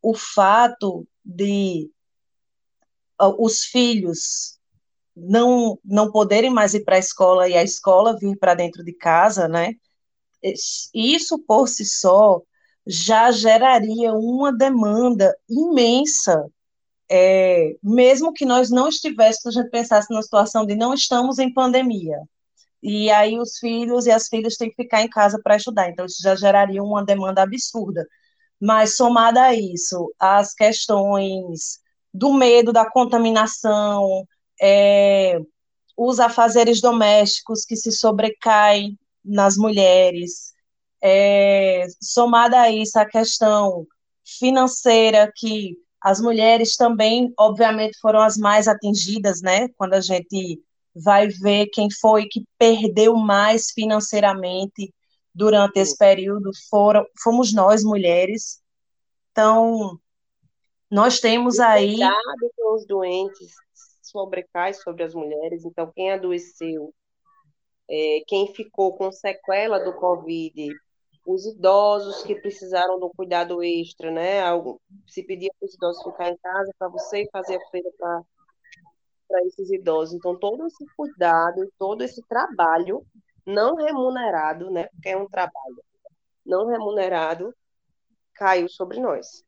o 0.01 0.13
fato 0.13 1.07
de 1.23 1.89
os 3.37 3.65
filhos 3.65 4.59
não 5.15 5.77
não 5.83 6.11
poderem 6.11 6.49
mais 6.49 6.73
ir 6.73 6.83
para 6.83 6.95
a 6.95 6.99
escola 6.99 7.49
e 7.49 7.55
a 7.55 7.63
escola 7.63 8.17
vir 8.17 8.37
para 8.37 8.53
dentro 8.53 8.83
de 8.83 8.93
casa, 8.93 9.47
né? 9.47 9.73
Isso 10.93 11.39
por 11.39 11.67
si 11.67 11.85
só 11.85 12.41
já 12.85 13.31
geraria 13.31 14.13
uma 14.13 14.51
demanda 14.51 15.35
imensa, 15.49 16.45
é, 17.09 17.75
mesmo 17.83 18.33
que 18.33 18.45
nós 18.45 18.69
não 18.71 18.87
estivéssemos, 18.89 19.55
a 19.55 19.61
gente 19.61 19.71
pensasse 19.71 20.11
na 20.13 20.21
situação 20.21 20.65
de 20.65 20.75
não 20.75 20.93
estamos 20.93 21.37
em 21.39 21.53
pandemia, 21.53 22.17
e 22.81 23.11
aí 23.11 23.37
os 23.39 23.59
filhos 23.59 24.07
e 24.07 24.11
as 24.11 24.27
filhas 24.27 24.57
têm 24.57 24.69
que 24.69 24.75
ficar 24.75 25.01
em 25.03 25.09
casa 25.09 25.39
para 25.43 25.57
estudar, 25.57 25.89
então 25.89 26.05
isso 26.05 26.21
já 26.21 26.35
geraria 26.35 26.83
uma 26.83 27.05
demanda 27.05 27.43
absurda. 27.43 28.07
Mas 28.59 28.95
somada 28.95 29.43
a 29.43 29.55
isso, 29.55 30.13
as 30.19 30.53
questões 30.53 31.79
do 32.13 32.33
medo 32.33 32.73
da 32.73 32.89
contaminação, 32.89 34.27
é, 34.61 35.39
os 35.97 36.19
afazeres 36.19 36.79
domésticos 36.79 37.65
que 37.65 37.75
se 37.75 37.91
sobrecaem 37.91 38.97
nas 39.25 39.57
mulheres, 39.57 40.53
é, 41.01 41.87
somada 41.99 42.61
a 42.61 42.69
isso 42.69 42.99
a 42.99 43.05
questão 43.05 43.87
financeira, 44.23 45.31
que 45.35 45.75
as 45.99 46.21
mulheres 46.21 46.75
também, 46.77 47.33
obviamente, 47.37 47.97
foram 47.99 48.21
as 48.21 48.37
mais 48.37 48.67
atingidas, 48.67 49.41
né? 49.41 49.67
Quando 49.77 49.93
a 49.93 50.01
gente 50.01 50.61
vai 50.95 51.27
ver 51.27 51.67
quem 51.67 51.89
foi 51.89 52.27
que 52.27 52.43
perdeu 52.57 53.15
mais 53.15 53.71
financeiramente 53.71 54.93
durante 55.33 55.79
esse 55.79 55.97
período, 55.97 56.51
foram, 56.69 57.05
fomos 57.23 57.53
nós, 57.53 57.83
mulheres. 57.83 58.59
Então, 59.31 59.99
nós 60.89 61.19
temos 61.19 61.59
aí. 61.59 61.91
Cuidado 61.91 62.51
com 62.57 62.75
os 62.75 62.85
doentes 62.85 63.61
sobrecai 64.11 64.73
sobre 64.73 65.03
as 65.03 65.13
mulheres, 65.13 65.65
então 65.65 65.91
quem 65.95 66.11
adoeceu, 66.11 66.93
é, 67.89 68.21
quem 68.27 68.53
ficou 68.53 68.95
com 68.95 69.11
sequela 69.11 69.79
do 69.79 69.93
Covid, 69.93 70.69
os 71.25 71.45
idosos 71.45 72.23
que 72.23 72.35
precisaram 72.35 72.99
do 72.99 73.09
cuidado 73.09 73.63
extra, 73.63 74.11
né? 74.11 74.41
Se 75.07 75.23
pedia 75.23 75.51
para 75.59 75.67
os 75.67 75.73
idosos 75.73 76.03
ficar 76.03 76.29
em 76.29 76.37
casa 76.37 76.71
para 76.77 76.87
você 76.87 77.27
fazer 77.31 77.55
a 77.55 77.69
feira 77.69 77.89
para 77.97 78.21
para 79.31 79.45
esses 79.45 79.71
idosos. 79.71 80.13
Então, 80.13 80.37
todo 80.37 80.67
esse 80.67 80.85
cuidado, 80.97 81.71
todo 81.79 82.03
esse 82.03 82.21
trabalho 82.27 83.05
não 83.45 83.75
remunerado, 83.75 84.69
né? 84.69 84.87
Porque 84.89 85.09
é 85.09 85.17
um 85.17 85.27
trabalho 85.27 85.81
não 86.45 86.67
remunerado, 86.67 87.53
caiu 88.35 88.67
sobre 88.67 88.99
nós. 88.99 89.43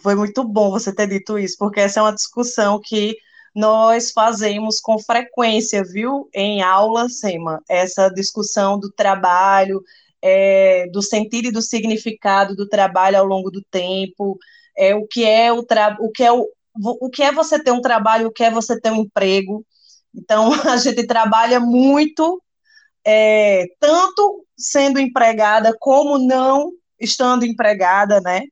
Foi 0.00 0.14
muito 0.14 0.42
bom 0.44 0.70
você 0.70 0.94
ter 0.94 1.08
dito 1.08 1.38
isso, 1.38 1.56
porque 1.58 1.80
essa 1.80 2.00
é 2.00 2.02
uma 2.02 2.14
discussão 2.14 2.80
que 2.82 3.16
nós 3.58 4.12
fazemos 4.12 4.78
com 4.80 5.00
frequência, 5.00 5.82
viu, 5.82 6.30
em 6.32 6.62
aula, 6.62 7.08
Sema, 7.08 7.60
essa 7.68 8.08
discussão 8.08 8.78
do 8.78 8.88
trabalho, 8.88 9.82
é, 10.22 10.86
do 10.92 11.02
sentido 11.02 11.48
e 11.48 11.50
do 11.50 11.60
significado 11.60 12.54
do 12.54 12.68
trabalho 12.68 13.18
ao 13.18 13.24
longo 13.24 13.50
do 13.50 13.60
tempo, 13.68 14.38
é, 14.76 14.94
o 14.94 15.04
que 15.08 15.24
é 15.24 15.52
o, 15.52 15.66
o 15.98 16.10
que 16.12 16.22
é 16.22 16.30
o, 16.30 16.48
o 16.76 17.10
que 17.10 17.20
é 17.20 17.32
você 17.32 17.60
ter 17.60 17.72
um 17.72 17.80
trabalho, 17.80 18.28
o 18.28 18.32
que 18.32 18.44
é 18.44 18.50
você 18.50 18.80
ter 18.80 18.92
um 18.92 19.00
emprego. 19.00 19.66
Então, 20.14 20.52
a 20.70 20.76
gente 20.76 21.04
trabalha 21.04 21.58
muito, 21.58 22.40
é, 23.04 23.64
tanto 23.80 24.46
sendo 24.56 25.00
empregada 25.00 25.76
como 25.80 26.16
não 26.16 26.70
estando 27.00 27.44
empregada, 27.44 28.20
né? 28.20 28.42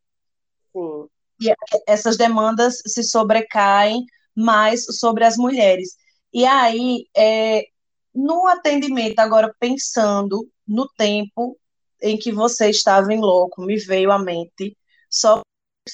Sim. 0.72 1.06
E 1.40 1.54
essas 1.86 2.16
demandas 2.16 2.82
se 2.84 3.04
sobrecaem 3.04 4.04
mais 4.36 4.84
sobre 4.98 5.24
as 5.24 5.36
mulheres. 5.36 5.96
E 6.32 6.44
aí, 6.44 7.06
é, 7.16 7.64
no 8.14 8.46
atendimento, 8.46 9.18
agora 9.20 9.54
pensando 9.58 10.48
no 10.66 10.88
tempo 10.96 11.58
em 12.02 12.18
que 12.18 12.32
você 12.32 12.70
estava 12.70 13.12
em 13.12 13.20
loco, 13.20 13.62
me 13.62 13.76
veio 13.76 14.12
à 14.12 14.18
mente 14.18 14.76
só 15.08 15.40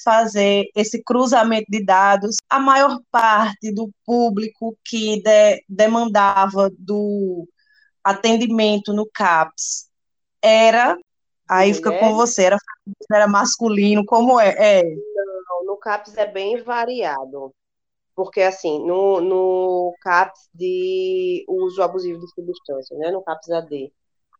fazer 0.03 0.65
esse 0.75 1.03
cruzamento 1.03 1.65
de 1.69 1.83
dados, 1.83 2.37
a 2.49 2.59
maior 2.59 2.99
parte 3.11 3.71
do 3.71 3.91
público 4.05 4.77
que 4.83 5.21
de, 5.21 5.63
demandava 5.69 6.69
do 6.77 7.47
atendimento 8.03 8.91
no 8.91 9.05
CAPS 9.05 9.87
era 10.41 10.97
aí 11.47 11.73
fica 11.73 11.97
com 11.99 12.13
você, 12.15 12.43
era, 12.45 12.57
era 13.11 13.27
masculino, 13.27 14.03
como 14.05 14.39
é? 14.39 14.79
é? 14.79 14.83
Não, 14.83 15.65
no 15.65 15.77
CAPS 15.77 16.17
é 16.17 16.25
bem 16.25 16.61
variado. 16.61 17.53
Porque, 18.15 18.41
assim, 18.41 18.85
no, 18.85 19.19
no 19.19 19.93
CAPS 20.01 20.49
de 20.53 21.45
uso 21.47 21.81
abusivo 21.81 22.19
de 22.19 22.31
substâncias, 22.33 22.99
né, 22.99 23.11
no 23.11 23.23
CAPS 23.23 23.49
AD, 23.49 23.91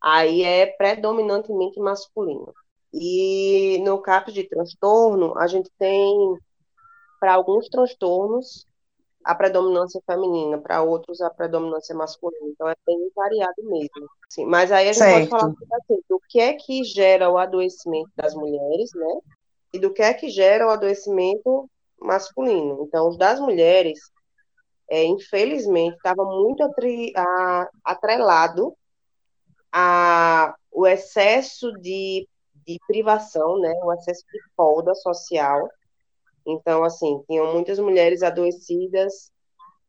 aí 0.01 0.43
é 0.43 0.67
predominantemente 0.67 1.79
masculino. 1.79 2.53
E 2.93 3.79
no 3.83 3.99
CAPS 4.01 4.33
de 4.33 4.43
transtorno, 4.43 5.38
a 5.38 5.47
gente 5.47 5.71
tem, 5.79 6.38
para 7.19 7.33
alguns 7.33 7.67
transtornos, 7.67 8.67
a 9.23 9.33
predominância 9.33 10.01
feminina, 10.05 10.57
para 10.57 10.83
outros 10.83 11.21
a 11.21 11.29
predominância 11.29 11.95
masculina. 11.95 12.47
Então 12.49 12.67
é 12.67 12.75
bem 12.86 13.09
variado 13.15 13.63
mesmo. 13.63 14.07
Sim, 14.29 14.45
mas 14.45 14.71
aí 14.71 14.89
a 14.89 14.93
gente 14.93 15.03
certo. 15.03 15.29
pode 15.29 15.55
falar 15.57 15.77
assim, 15.81 15.99
do 16.09 16.19
que 16.27 16.39
é 16.39 16.53
que 16.53 16.83
gera 16.83 17.29
o 17.29 17.38
adoecimento 17.38 18.12
das 18.15 18.36
mulheres, 18.36 18.91
né? 18.93 19.19
E 19.73 19.79
do 19.79 19.91
que 19.91 20.01
é 20.01 20.13
que 20.13 20.29
gera 20.29 20.67
o 20.67 20.69
adoecimento 20.69 21.69
masculino. 21.99 22.84
Então, 22.84 23.08
os 23.08 23.17
das 23.17 23.39
mulheres, 23.39 23.99
é, 24.89 25.03
infelizmente, 25.03 25.95
estava 25.95 26.23
muito 26.23 26.63
atri, 26.63 27.13
a, 27.15 27.69
atrelado 27.84 28.75
a 29.71 30.56
o 30.71 30.88
excesso 30.88 31.71
de 31.73 32.27
de 32.65 32.79
privação, 32.88 33.60
né, 33.60 33.73
o 33.84 33.93
excesso 33.93 34.23
de 34.32 34.39
folga 34.56 34.93
social. 34.95 35.69
Então, 36.45 36.84
assim, 36.84 37.21
tinham 37.27 37.53
muitas 37.53 37.79
mulheres 37.79 38.23
adoecidas 38.23 39.32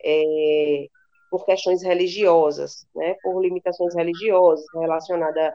é, 0.04 0.86
por 1.30 1.44
questões 1.44 1.82
religiosas, 1.82 2.86
né, 2.94 3.14
por 3.22 3.40
limitações 3.40 3.94
religiosas 3.94 4.64
relacionadas 4.74 5.52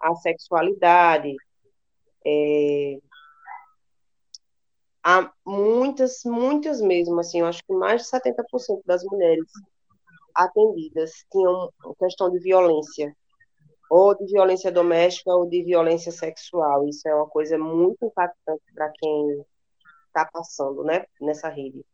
à 0.00 0.14
sexualidade. 0.16 1.34
É, 2.24 2.98
há 5.06 5.30
muitas, 5.46 6.22
muitas 6.24 6.80
mesmo, 6.80 7.20
assim, 7.20 7.38
eu 7.38 7.46
acho 7.46 7.62
que 7.64 7.72
mais 7.72 8.02
de 8.02 8.08
70% 8.08 8.82
das 8.84 9.04
mulheres 9.04 9.46
atendidas 10.34 11.12
tinham 11.30 11.70
questão 11.96 12.28
de 12.28 12.40
violência 12.40 13.16
ou 13.88 14.16
de 14.16 14.26
violência 14.26 14.72
doméstica 14.72 15.32
ou 15.32 15.48
de 15.48 15.62
violência 15.62 16.10
sexual. 16.10 16.88
Isso 16.88 17.08
é 17.08 17.14
uma 17.14 17.28
coisa 17.28 17.56
muito 17.56 18.04
impactante 18.04 18.64
para 18.74 18.90
quem 18.98 19.44
está 20.08 20.24
passando 20.24 20.82
né, 20.82 21.04
nessa 21.20 21.48
rede. 21.48 21.84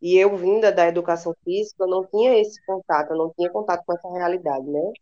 E 0.00 0.16
eu, 0.16 0.34
vinda 0.38 0.72
da 0.72 0.88
educação 0.88 1.34
física, 1.44 1.84
eu 1.84 1.88
não 1.88 2.06
tinha 2.06 2.40
esse 2.40 2.64
contato, 2.64 3.10
eu 3.10 3.18
não 3.18 3.34
tinha 3.36 3.50
contato 3.50 3.84
com 3.84 3.92
essa 3.92 4.10
realidade, 4.10 4.64
né? 4.66 4.92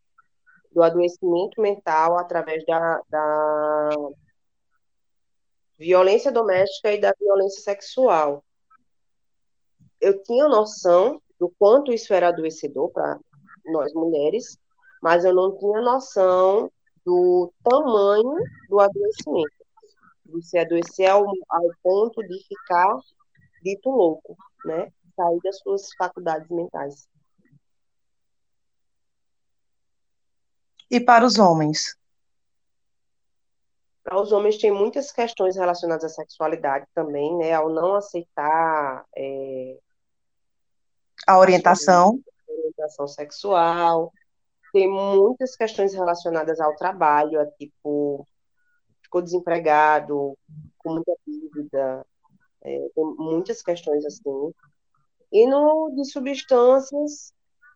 Do 0.73 0.83
adoecimento 0.83 1.63
mental 1.63 2.19
através 2.19 2.65
da, 2.67 3.01
da 3.09 3.91
violência 5.79 6.33
doméstica 6.33 6.93
e 6.93 7.01
da 7.01 7.15
violência 7.19 7.63
sexual. 7.63 8.45
Eu 10.01 10.23
tinha 10.23 10.49
noção 10.49 11.23
do 11.39 11.53
quanto 11.59 11.93
isso 11.93 12.13
era 12.13 12.29
adoecedor 12.29 12.91
para 12.91 13.19
nós 13.67 13.93
mulheres, 13.93 14.59
mas 15.01 15.25
eu 15.25 15.35
não 15.35 15.57
tinha 15.57 15.81
noção 15.81 16.71
do 17.05 17.53
tamanho 17.63 18.37
do 18.69 18.81
adoecimento. 18.81 19.57
Você 20.27 20.59
adoecer 20.59 21.09
ao, 21.09 21.25
ao 21.49 21.71
ponto 21.83 22.23
de 22.23 22.45
ficar 22.47 22.99
dito 23.63 23.89
louco, 23.89 24.37
né? 24.65 24.93
Sair 25.17 25.41
das 25.43 25.59
suas 25.59 25.93
faculdades 25.95 26.49
mentais. 26.51 27.09
E 30.91 31.01
para 31.01 31.25
os 31.25 31.39
homens? 31.39 31.97
Para 34.09 34.23
os 34.23 34.33
homens 34.33 34.57
tem 34.57 34.73
muitas 34.73 35.13
questões 35.13 35.55
relacionadas 35.55 36.05
à 36.05 36.09
sexualidade 36.09 36.87
também, 36.95 37.37
né? 37.37 37.53
Ao 37.53 37.69
não 37.69 37.95
aceitar 37.95 39.05
é, 39.15 39.77
a 41.27 41.39
orientação, 41.39 42.19
a 42.49 42.53
orientação 42.53 43.07
sexual, 43.07 44.11
tem 44.73 44.89
muitas 44.89 45.55
questões 45.55 45.93
relacionadas 45.93 46.59
ao 46.59 46.75
trabalho, 46.75 47.39
é 47.39 47.45
tipo, 47.59 48.27
ficou 49.03 49.21
desempregado, 49.21 50.39
com 50.79 50.95
muita 50.95 51.13
dívida, 51.27 52.07
é, 52.63 52.89
tem 52.95 53.05
muitas 53.19 53.61
questões 53.61 54.07
assim. 54.07 54.55
E 55.31 55.47
no 55.47 55.91
de 55.95 56.11
substâncias, 56.11 57.35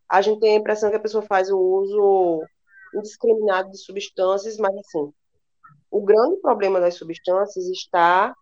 a 0.08 0.22
gente 0.22 0.40
tem 0.40 0.56
a 0.56 0.60
impressão 0.60 0.88
que 0.88 0.96
a 0.96 1.00
pessoa 1.00 1.22
faz 1.22 1.50
o 1.50 1.58
uso 1.58 2.42
indiscriminado 2.94 3.70
de 3.70 3.76
substâncias, 3.76 4.56
mas 4.56 4.74
assim, 4.74 5.12
o 5.92 6.00
grande 6.00 6.38
problema 6.40 6.80
das 6.80 6.94
substâncias 6.94 7.66
está 7.66 8.34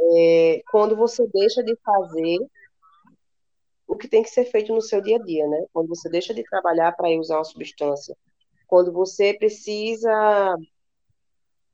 é, 0.00 0.62
quando 0.70 0.96
você 0.96 1.26
deixa 1.28 1.62
de 1.62 1.76
fazer 1.76 2.38
o 3.86 3.96
que 3.96 4.08
tem 4.08 4.22
que 4.22 4.28
ser 4.28 4.44
feito 4.46 4.74
no 4.74 4.82
seu 4.82 5.00
dia 5.00 5.16
a 5.16 5.22
dia, 5.22 5.46
né? 5.46 5.64
Quando 5.72 5.88
você 5.88 6.08
deixa 6.10 6.34
de 6.34 6.42
trabalhar 6.42 6.90
para 6.92 7.08
usar 7.20 7.36
uma 7.36 7.44
substância, 7.44 8.16
quando 8.66 8.92
você 8.92 9.32
precisa, 9.32 10.56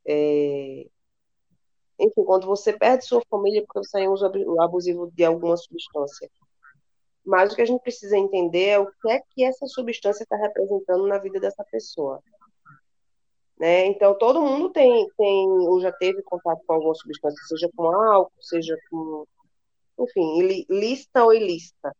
é, 0.07 0.87
enfim, 1.99 2.23
quando 2.23 2.45
você 2.45 2.71
perde 2.71 3.03
sua 3.03 3.23
família 3.27 3.63
porque 3.65 3.79
você 3.79 3.97
tem 3.97 4.07
uso 4.07 4.31
abusivo 4.61 5.11
de 5.11 5.25
alguma 5.25 5.57
substância. 5.57 6.29
Mas 7.25 7.51
o 7.51 7.55
que 7.55 7.63
a 7.63 7.65
gente 7.65 7.81
precisa 7.81 8.15
entender 8.15 8.67
é 8.67 8.79
o 8.79 8.85
que 8.85 9.11
é 9.11 9.19
que 9.31 9.43
essa 9.43 9.65
substância 9.65 10.23
está 10.23 10.35
representando 10.35 11.07
na 11.07 11.17
vida 11.17 11.39
dessa 11.39 11.63
pessoa. 11.63 12.21
Né? 13.63 13.85
Então, 13.85 14.13
todo 14.17 14.41
mundo 14.41 14.71
tem, 14.71 15.07
tem 15.17 15.47
ou 15.47 15.79
já 15.79 15.89
teve 15.89 16.21
contato 16.23 16.61
com 16.67 16.73
alguma 16.73 16.93
substância, 16.95 17.41
seja 17.47 17.69
com 17.73 17.87
álcool, 17.87 18.41
seja 18.41 18.77
com, 18.91 19.25
enfim, 20.01 20.65
lista 20.69 21.23
ou 21.23 21.33
ilícita. 21.33 21.95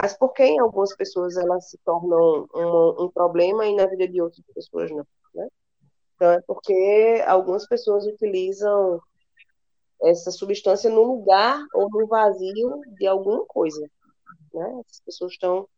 Mas 0.00 0.16
por 0.16 0.32
que 0.32 0.44
em 0.44 0.60
algumas 0.60 0.94
pessoas 0.94 1.36
elas 1.36 1.68
se 1.68 1.76
tornam 1.84 2.46
um, 2.54 3.06
um 3.06 3.10
problema 3.10 3.66
e 3.66 3.74
na 3.74 3.86
vida 3.86 4.06
de 4.06 4.22
outras 4.22 4.46
pessoas 4.54 4.88
não? 4.92 5.04
Né? 5.34 5.48
Então 6.14 6.30
é 6.30 6.40
porque 6.42 7.24
algumas 7.26 7.66
pessoas 7.66 8.06
utilizam 8.06 9.02
essa 10.04 10.30
substância 10.30 10.88
no 10.88 11.02
lugar 11.02 11.60
ou 11.74 11.90
no 11.90 12.06
vazio 12.06 12.82
de 12.96 13.08
alguma 13.08 13.44
coisa. 13.46 13.84
Né? 14.54 14.82
As 14.88 15.00
pessoas 15.00 15.32
estão 15.32 15.68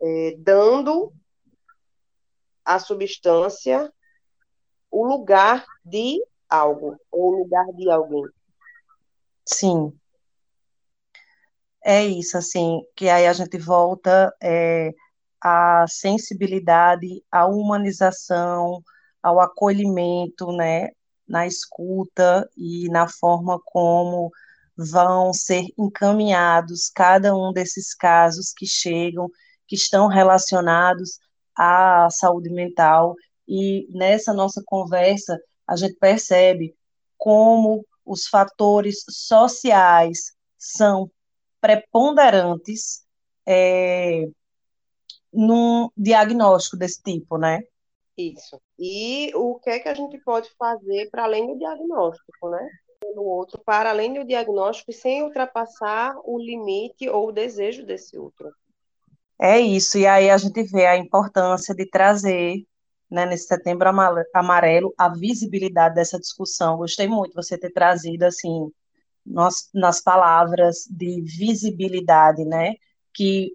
é, 0.00 0.36
dando 0.38 1.12
a 2.64 2.78
substância 2.78 3.92
o 4.90 5.04
lugar 5.06 5.64
de 5.84 6.18
algo, 6.48 6.96
ou 7.10 7.32
o 7.32 7.38
lugar 7.38 7.66
de 7.74 7.90
alguém. 7.90 8.24
Sim. 9.44 9.92
É 11.84 12.04
isso, 12.04 12.36
assim, 12.36 12.80
que 12.96 13.08
aí 13.08 13.26
a 13.26 13.32
gente 13.32 13.58
volta 13.58 14.34
é, 14.42 14.92
à 15.40 15.86
sensibilidade, 15.88 17.22
à 17.30 17.46
humanização, 17.46 18.82
ao 19.22 19.40
acolhimento, 19.40 20.50
né, 20.52 20.88
na 21.28 21.46
escuta 21.46 22.48
e 22.56 22.88
na 22.88 23.08
forma 23.08 23.60
como 23.64 24.30
vão 24.76 25.32
ser 25.32 25.64
encaminhados 25.78 26.90
cada 26.94 27.34
um 27.34 27.52
desses 27.52 27.94
casos 27.94 28.52
que 28.56 28.66
chegam, 28.66 29.28
que 29.66 29.74
estão 29.74 30.06
relacionados 30.06 31.18
à 31.56 32.08
saúde 32.10 32.50
mental. 32.50 33.14
E 33.48 33.86
nessa 33.90 34.32
nossa 34.32 34.62
conversa, 34.64 35.38
a 35.66 35.76
gente 35.76 35.94
percebe 35.96 36.74
como 37.16 37.84
os 38.04 38.26
fatores 38.26 39.04
sociais 39.08 40.32
são 40.56 41.10
preponderantes 41.60 43.04
é, 43.46 44.28
num 45.32 45.88
diagnóstico 45.96 46.76
desse 46.76 47.02
tipo, 47.02 47.36
né? 47.36 47.62
Isso. 48.16 48.60
E 48.78 49.30
o 49.34 49.58
que 49.58 49.70
é 49.70 49.78
que 49.78 49.88
a 49.88 49.94
gente 49.94 50.18
pode 50.18 50.48
fazer 50.58 51.10
para 51.10 51.24
além 51.24 51.46
do 51.46 51.58
diagnóstico, 51.58 52.50
né? 52.50 52.68
No 53.14 53.22
outro, 53.22 53.60
para 53.64 53.90
além 53.90 54.14
do 54.14 54.24
diagnóstico, 54.24 54.92
sem 54.92 55.22
ultrapassar 55.22 56.16
o 56.24 56.38
limite 56.38 57.08
ou 57.08 57.28
o 57.28 57.32
desejo 57.32 57.84
desse 57.84 58.18
outro. 58.18 58.50
É 59.38 59.60
isso. 59.60 59.98
E 59.98 60.06
aí 60.06 60.30
a 60.30 60.38
gente 60.38 60.62
vê 60.62 60.86
a 60.86 60.96
importância 60.96 61.74
de 61.74 61.88
trazer, 61.88 62.64
né, 63.10 63.26
nesse 63.26 63.46
setembro 63.46 63.88
amarelo, 64.34 64.94
a 64.98 65.08
visibilidade 65.08 65.94
dessa 65.94 66.18
discussão. 66.18 66.76
Gostei 66.76 67.06
muito 67.08 67.34
você 67.34 67.56
ter 67.58 67.70
trazido, 67.70 68.24
assim, 68.24 68.70
nas, 69.24 69.68
nas 69.74 70.00
palavras 70.00 70.86
de 70.90 71.22
visibilidade, 71.22 72.44
né? 72.44 72.74
Que 73.14 73.52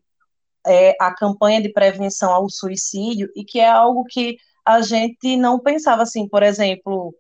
é 0.66 0.96
a 1.00 1.14
campanha 1.14 1.62
de 1.62 1.70
prevenção 1.72 2.32
ao 2.34 2.50
suicídio 2.50 3.30
e 3.36 3.44
que 3.44 3.60
é 3.60 3.70
algo 3.70 4.06
que 4.06 4.38
a 4.66 4.82
gente 4.82 5.36
não 5.38 5.60
pensava 5.60 6.04
assim, 6.04 6.28
por 6.28 6.44
exemplo, 6.44 7.16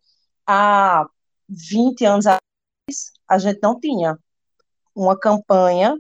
há 0.46 1.06
20 1.50 2.06
anos 2.06 2.26
atrás, 2.28 2.42
a 3.28 3.38
gente 3.38 3.60
não 3.64 3.80
tinha 3.80 4.18
uma 4.96 5.18
campanha 5.18 5.98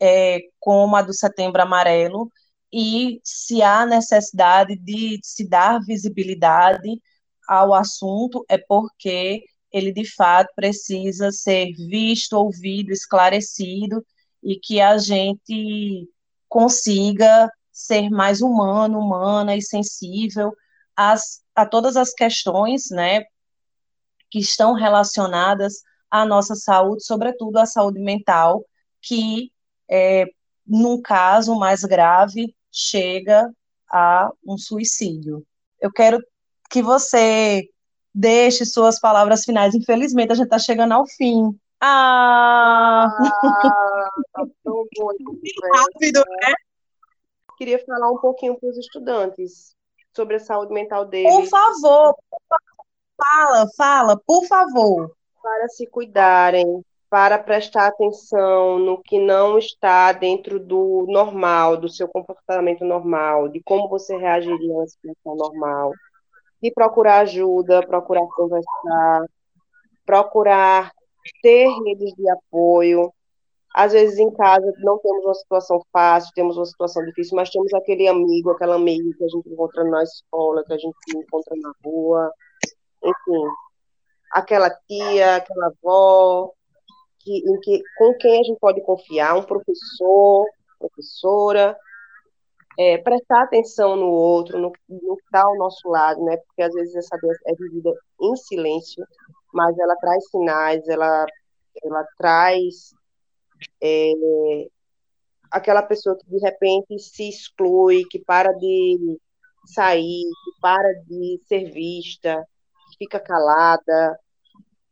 é, 0.00 0.40
como 0.60 0.94
a 0.96 1.02
do 1.02 1.12
Setembro 1.12 1.60
Amarelo, 1.62 2.30
e 2.72 3.20
se 3.24 3.62
há 3.62 3.86
necessidade 3.86 4.76
de 4.76 5.18
se 5.22 5.48
dar 5.48 5.80
visibilidade 5.80 7.00
ao 7.48 7.72
assunto, 7.74 8.44
é 8.48 8.58
porque 8.58 9.44
ele 9.72 9.92
de 9.92 10.04
fato 10.04 10.52
precisa 10.54 11.30
ser 11.30 11.72
visto, 11.88 12.34
ouvido, 12.34 12.90
esclarecido, 12.92 14.04
e 14.42 14.56
que 14.56 14.80
a 14.80 14.98
gente 14.98 16.08
consiga 16.48 17.50
ser 17.72 18.10
mais 18.10 18.40
humano, 18.40 18.98
humana 18.98 19.56
e 19.56 19.62
sensível 19.62 20.52
as, 20.96 21.42
a 21.54 21.66
todas 21.66 21.96
as 21.96 22.12
questões, 22.12 22.90
né, 22.90 23.24
que 24.30 24.38
estão 24.40 24.74
relacionadas 24.74 25.82
à 26.10 26.24
nossa 26.24 26.54
saúde, 26.54 27.04
sobretudo 27.04 27.58
à 27.58 27.66
saúde 27.66 28.00
mental, 28.00 28.64
que, 29.00 29.52
é, 29.88 30.24
num 30.66 31.00
caso 31.00 31.54
mais 31.56 31.82
grave, 31.82 32.54
chega 32.72 33.50
a 33.90 34.30
um 34.46 34.58
suicídio. 34.58 35.44
Eu 35.80 35.92
quero 35.92 36.18
que 36.70 36.82
você 36.82 37.68
deixe 38.14 38.64
suas 38.64 38.98
palavras 39.00 39.44
finais. 39.44 39.74
Infelizmente, 39.74 40.32
a 40.32 40.34
gente 40.34 40.46
está 40.46 40.58
chegando 40.58 40.92
ao 40.92 41.06
fim. 41.06 41.58
Ah! 41.80 43.06
ah 43.06 44.10
tá 44.32 44.44
tão 44.64 44.84
bom. 44.96 45.08
Rápido, 45.74 46.24
né? 46.42 46.52
Queria 47.56 47.84
falar 47.84 48.10
um 48.10 48.18
pouquinho 48.18 48.58
para 48.58 48.68
os 48.68 48.76
estudantes 48.76 49.74
sobre 50.14 50.36
a 50.36 50.40
saúde 50.40 50.72
mental 50.72 51.04
deles. 51.04 51.32
Por 51.32 51.46
favor, 51.46 52.16
fala, 53.16 53.66
fala, 53.76 54.20
por 54.26 54.46
favor. 54.46 55.14
Para 55.42 55.68
se 55.68 55.86
cuidarem, 55.86 56.84
para 57.10 57.38
prestar 57.38 57.86
atenção 57.86 58.78
no 58.78 59.02
que 59.02 59.18
não 59.18 59.58
está 59.58 60.12
dentro 60.12 60.60
do 60.60 61.06
normal, 61.08 61.76
do 61.76 61.88
seu 61.88 62.06
comportamento 62.06 62.84
normal, 62.84 63.48
de 63.48 63.62
como 63.62 63.88
você 63.88 64.16
reagiria 64.16 64.74
a 64.74 64.78
uma 64.78 64.86
situação 64.86 65.36
normal, 65.36 65.92
de 66.62 66.70
procurar 66.70 67.20
ajuda, 67.20 67.86
procurar 67.86 68.26
conversar, 68.36 69.24
procurar 70.04 70.92
ter 71.42 71.68
redes 71.84 72.12
de 72.14 72.28
apoio, 72.30 73.12
às 73.74 73.92
vezes 73.92 74.18
em 74.18 74.30
casa 74.32 74.72
não 74.78 74.98
temos 74.98 75.24
uma 75.24 75.34
situação 75.34 75.80
fácil, 75.92 76.32
temos 76.34 76.56
uma 76.56 76.66
situação 76.66 77.04
difícil, 77.04 77.36
mas 77.36 77.50
temos 77.50 77.72
aquele 77.74 78.08
amigo, 78.08 78.50
aquela 78.50 78.74
amiga 78.74 79.16
que 79.16 79.24
a 79.24 79.28
gente 79.28 79.48
encontra 79.48 79.84
na 79.84 80.02
escola, 80.02 80.64
que 80.64 80.72
a 80.72 80.78
gente 80.78 80.96
encontra 81.14 81.54
na 81.56 81.72
rua, 81.84 82.32
enfim, 83.02 83.44
aquela 84.32 84.70
tia, 84.70 85.36
aquela 85.36 85.66
avó, 85.66 86.52
que, 87.28 87.50
em 87.50 87.60
que, 87.60 87.82
com 87.98 88.14
quem 88.14 88.40
a 88.40 88.42
gente 88.42 88.58
pode 88.58 88.80
confiar, 88.82 89.36
um 89.36 89.42
professor, 89.42 90.46
professora, 90.78 91.76
é, 92.78 92.96
prestar 92.98 93.42
atenção 93.42 93.96
no 93.96 94.06
outro, 94.06 94.58
no, 94.58 94.72
no 94.88 95.16
que 95.16 95.24
está 95.24 95.42
ao 95.42 95.56
nosso 95.56 95.88
lado, 95.88 96.24
né? 96.24 96.38
Porque 96.38 96.62
às 96.62 96.72
vezes 96.72 96.94
essa 96.94 97.18
doença 97.18 97.40
é 97.46 97.54
vivida 97.54 97.92
em 98.20 98.36
silêncio, 98.36 99.04
mas 99.52 99.78
ela 99.78 99.94
traz 99.96 100.30
sinais, 100.30 100.88
ela, 100.88 101.26
ela 101.84 102.04
traz 102.16 102.94
é, 103.82 104.12
aquela 105.50 105.82
pessoa 105.82 106.16
que 106.16 106.26
de 106.30 106.38
repente 106.38 106.98
se 106.98 107.28
exclui, 107.28 108.04
que 108.10 108.20
para 108.20 108.52
de 108.52 109.18
sair, 109.66 110.22
que 110.44 110.60
para 110.62 110.92
de 111.06 111.40
ser 111.46 111.70
vista, 111.70 112.42
que 112.90 112.98
fica 113.04 113.20
calada. 113.20 114.18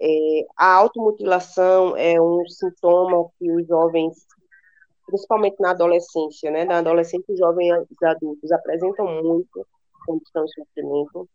É, 0.01 0.47
a 0.57 0.75
automutilação 0.75 1.97
é 1.97 2.21
um 2.21 2.47
sintoma 2.47 3.31
que 3.39 3.51
os 3.51 3.67
jovens, 3.67 4.27
principalmente 5.07 5.57
na 5.59 5.71
adolescência, 5.71 6.51
né, 6.51 6.65
na 6.65 6.79
adolescência 6.79 7.33
os 7.33 7.39
jovens 7.39 7.73
adultos 8.03 8.53
apresentam 8.53 9.07
muito 9.23 9.67
quando 10.05 10.23
estão 10.23 10.45
em 10.45 10.49
sofrimento. 10.49 11.29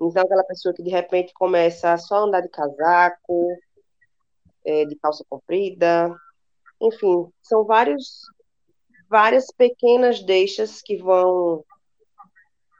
Então, 0.00 0.22
aquela 0.22 0.44
pessoa 0.44 0.74
que 0.74 0.82
de 0.82 0.90
repente 0.90 1.32
começa 1.34 1.92
a 1.92 1.98
só 1.98 2.24
andar 2.24 2.40
de 2.40 2.48
casaco, 2.48 3.48
é, 4.64 4.84
de 4.84 4.96
calça 4.96 5.24
comprida, 5.28 6.14
enfim, 6.80 7.28
são 7.42 7.64
vários, 7.64 8.22
várias 9.08 9.46
pequenas 9.50 10.22
deixas 10.22 10.80
que 10.80 10.96
vão, 10.96 11.64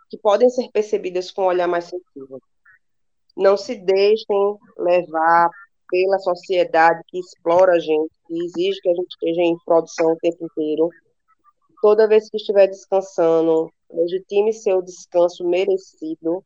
que 0.08 0.18
podem 0.18 0.48
ser 0.48 0.70
percebidas 0.70 1.30
com 1.30 1.42
um 1.42 1.46
olhar 1.46 1.66
mais 1.66 1.86
sensível. 1.86 2.40
Não 3.38 3.56
se 3.56 3.76
deixem 3.76 4.58
levar 4.76 5.48
pela 5.88 6.18
sociedade 6.18 7.02
que 7.06 7.18
explora 7.18 7.72
a 7.72 7.78
gente, 7.78 8.10
que 8.26 8.44
exige 8.44 8.80
que 8.80 8.90
a 8.90 8.94
gente 8.94 9.08
esteja 9.08 9.40
em 9.40 9.56
produção 9.64 10.12
o 10.12 10.16
tempo 10.16 10.44
inteiro. 10.44 10.90
Toda 11.80 12.08
vez 12.08 12.28
que 12.28 12.36
estiver 12.36 12.66
descansando, 12.66 13.72
legitime 13.90 14.52
seu 14.52 14.82
descanso 14.82 15.48
merecido, 15.48 16.44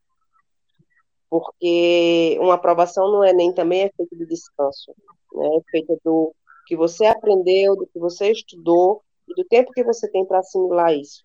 porque 1.28 2.38
uma 2.40 2.54
aprovação 2.54 3.10
no 3.10 3.24
Enem 3.24 3.52
também 3.52 3.82
é 3.82 3.92
feita 3.96 4.14
de 4.14 4.26
descanso 4.26 4.94
né, 5.34 5.48
feita 5.70 5.98
do 6.04 6.34
que 6.66 6.76
você 6.76 7.06
aprendeu, 7.06 7.76
do 7.76 7.86
que 7.86 7.98
você 7.98 8.30
estudou 8.30 9.02
e 9.28 9.34
do 9.34 9.44
tempo 9.44 9.72
que 9.72 9.82
você 9.82 10.08
tem 10.10 10.24
para 10.24 10.38
assimilar 10.38 10.92
isso. 10.94 11.24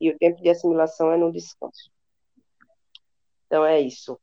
E 0.00 0.10
o 0.10 0.18
tempo 0.18 0.42
de 0.42 0.48
assimilação 0.48 1.12
é 1.12 1.16
no 1.16 1.32
descanso. 1.32 1.90
Então 3.46 3.64
é 3.64 3.80
isso. 3.80 4.18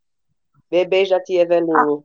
Bebê 0.73 1.05
já 1.05 1.19
tia 1.21 1.43
Eveline. 1.43 2.03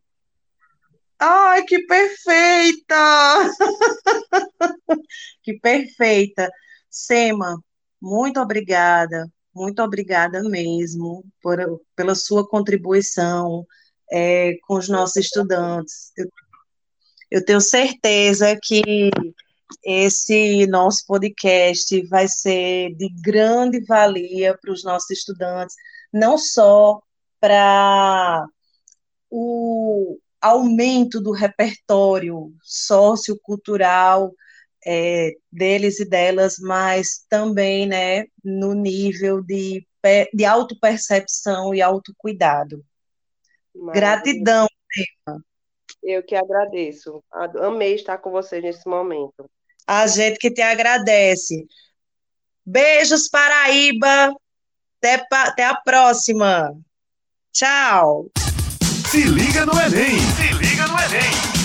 Ai, 1.19 1.65
que 1.65 1.87
perfeita! 1.87 3.51
que 5.43 5.59
perfeita. 5.59 6.51
Sema, 6.91 7.59
muito 7.99 8.39
obrigada, 8.39 9.27
muito 9.55 9.83
obrigada 9.83 10.43
mesmo 10.43 11.25
por, 11.43 11.57
pela 11.97 12.15
sua 12.15 12.47
contribuição 12.47 13.67
é, 14.13 14.59
com 14.67 14.75
os 14.75 14.87
nossos 14.91 15.17
estudantes. 15.17 16.13
Eu 17.31 17.43
tenho 17.43 17.63
certeza 17.63 18.55
que 18.63 19.09
esse 19.83 20.67
nosso 20.67 21.07
podcast 21.07 22.07
vai 22.09 22.29
ser 22.29 22.95
de 22.97 23.09
grande 23.23 23.83
valia 23.87 24.59
para 24.61 24.73
os 24.73 24.85
nossos 24.85 25.09
estudantes, 25.09 25.75
não 26.13 26.37
só 26.37 27.01
para 27.41 28.47
o 29.31 30.19
aumento 30.41 31.21
do 31.21 31.33
repertório 31.33 32.53
sociocultural 32.63 34.33
é, 34.87 35.33
deles 35.51 36.01
e 36.01 36.09
delas, 36.09 36.57
mas 36.59 37.25
também 37.29 37.87
né, 37.87 38.25
no 38.43 38.75
nível 38.75 39.43
de, 39.43 39.87
de 40.33 40.45
autopercepção 40.45 41.75
e 41.75 41.83
autocuidado. 41.83 42.85
Gratidão, 43.93 44.67
Tema. 44.95 45.45
Eu 46.03 46.23
que 46.23 46.35
agradeço. 46.35 47.23
Amei 47.31 47.95
estar 47.95 48.19
com 48.19 48.31
vocês 48.31 48.63
nesse 48.63 48.89
momento. 48.89 49.49
A 49.87 50.07
gente 50.07 50.39
que 50.39 50.51
te 50.51 50.63
agradece. 50.63 51.67
Beijos, 52.65 53.29
Paraíba. 53.29 54.35
Até, 54.99 55.27
até 55.31 55.65
a 55.65 55.77
próxima. 55.77 56.75
Tchau. 57.53 58.31
Se 59.11 59.25
liga 59.25 59.65
no 59.65 59.73
Enem. 59.81 60.21
Se 60.37 60.53
liga 60.53 60.87
no 60.87 60.99
Enem. 60.99 61.58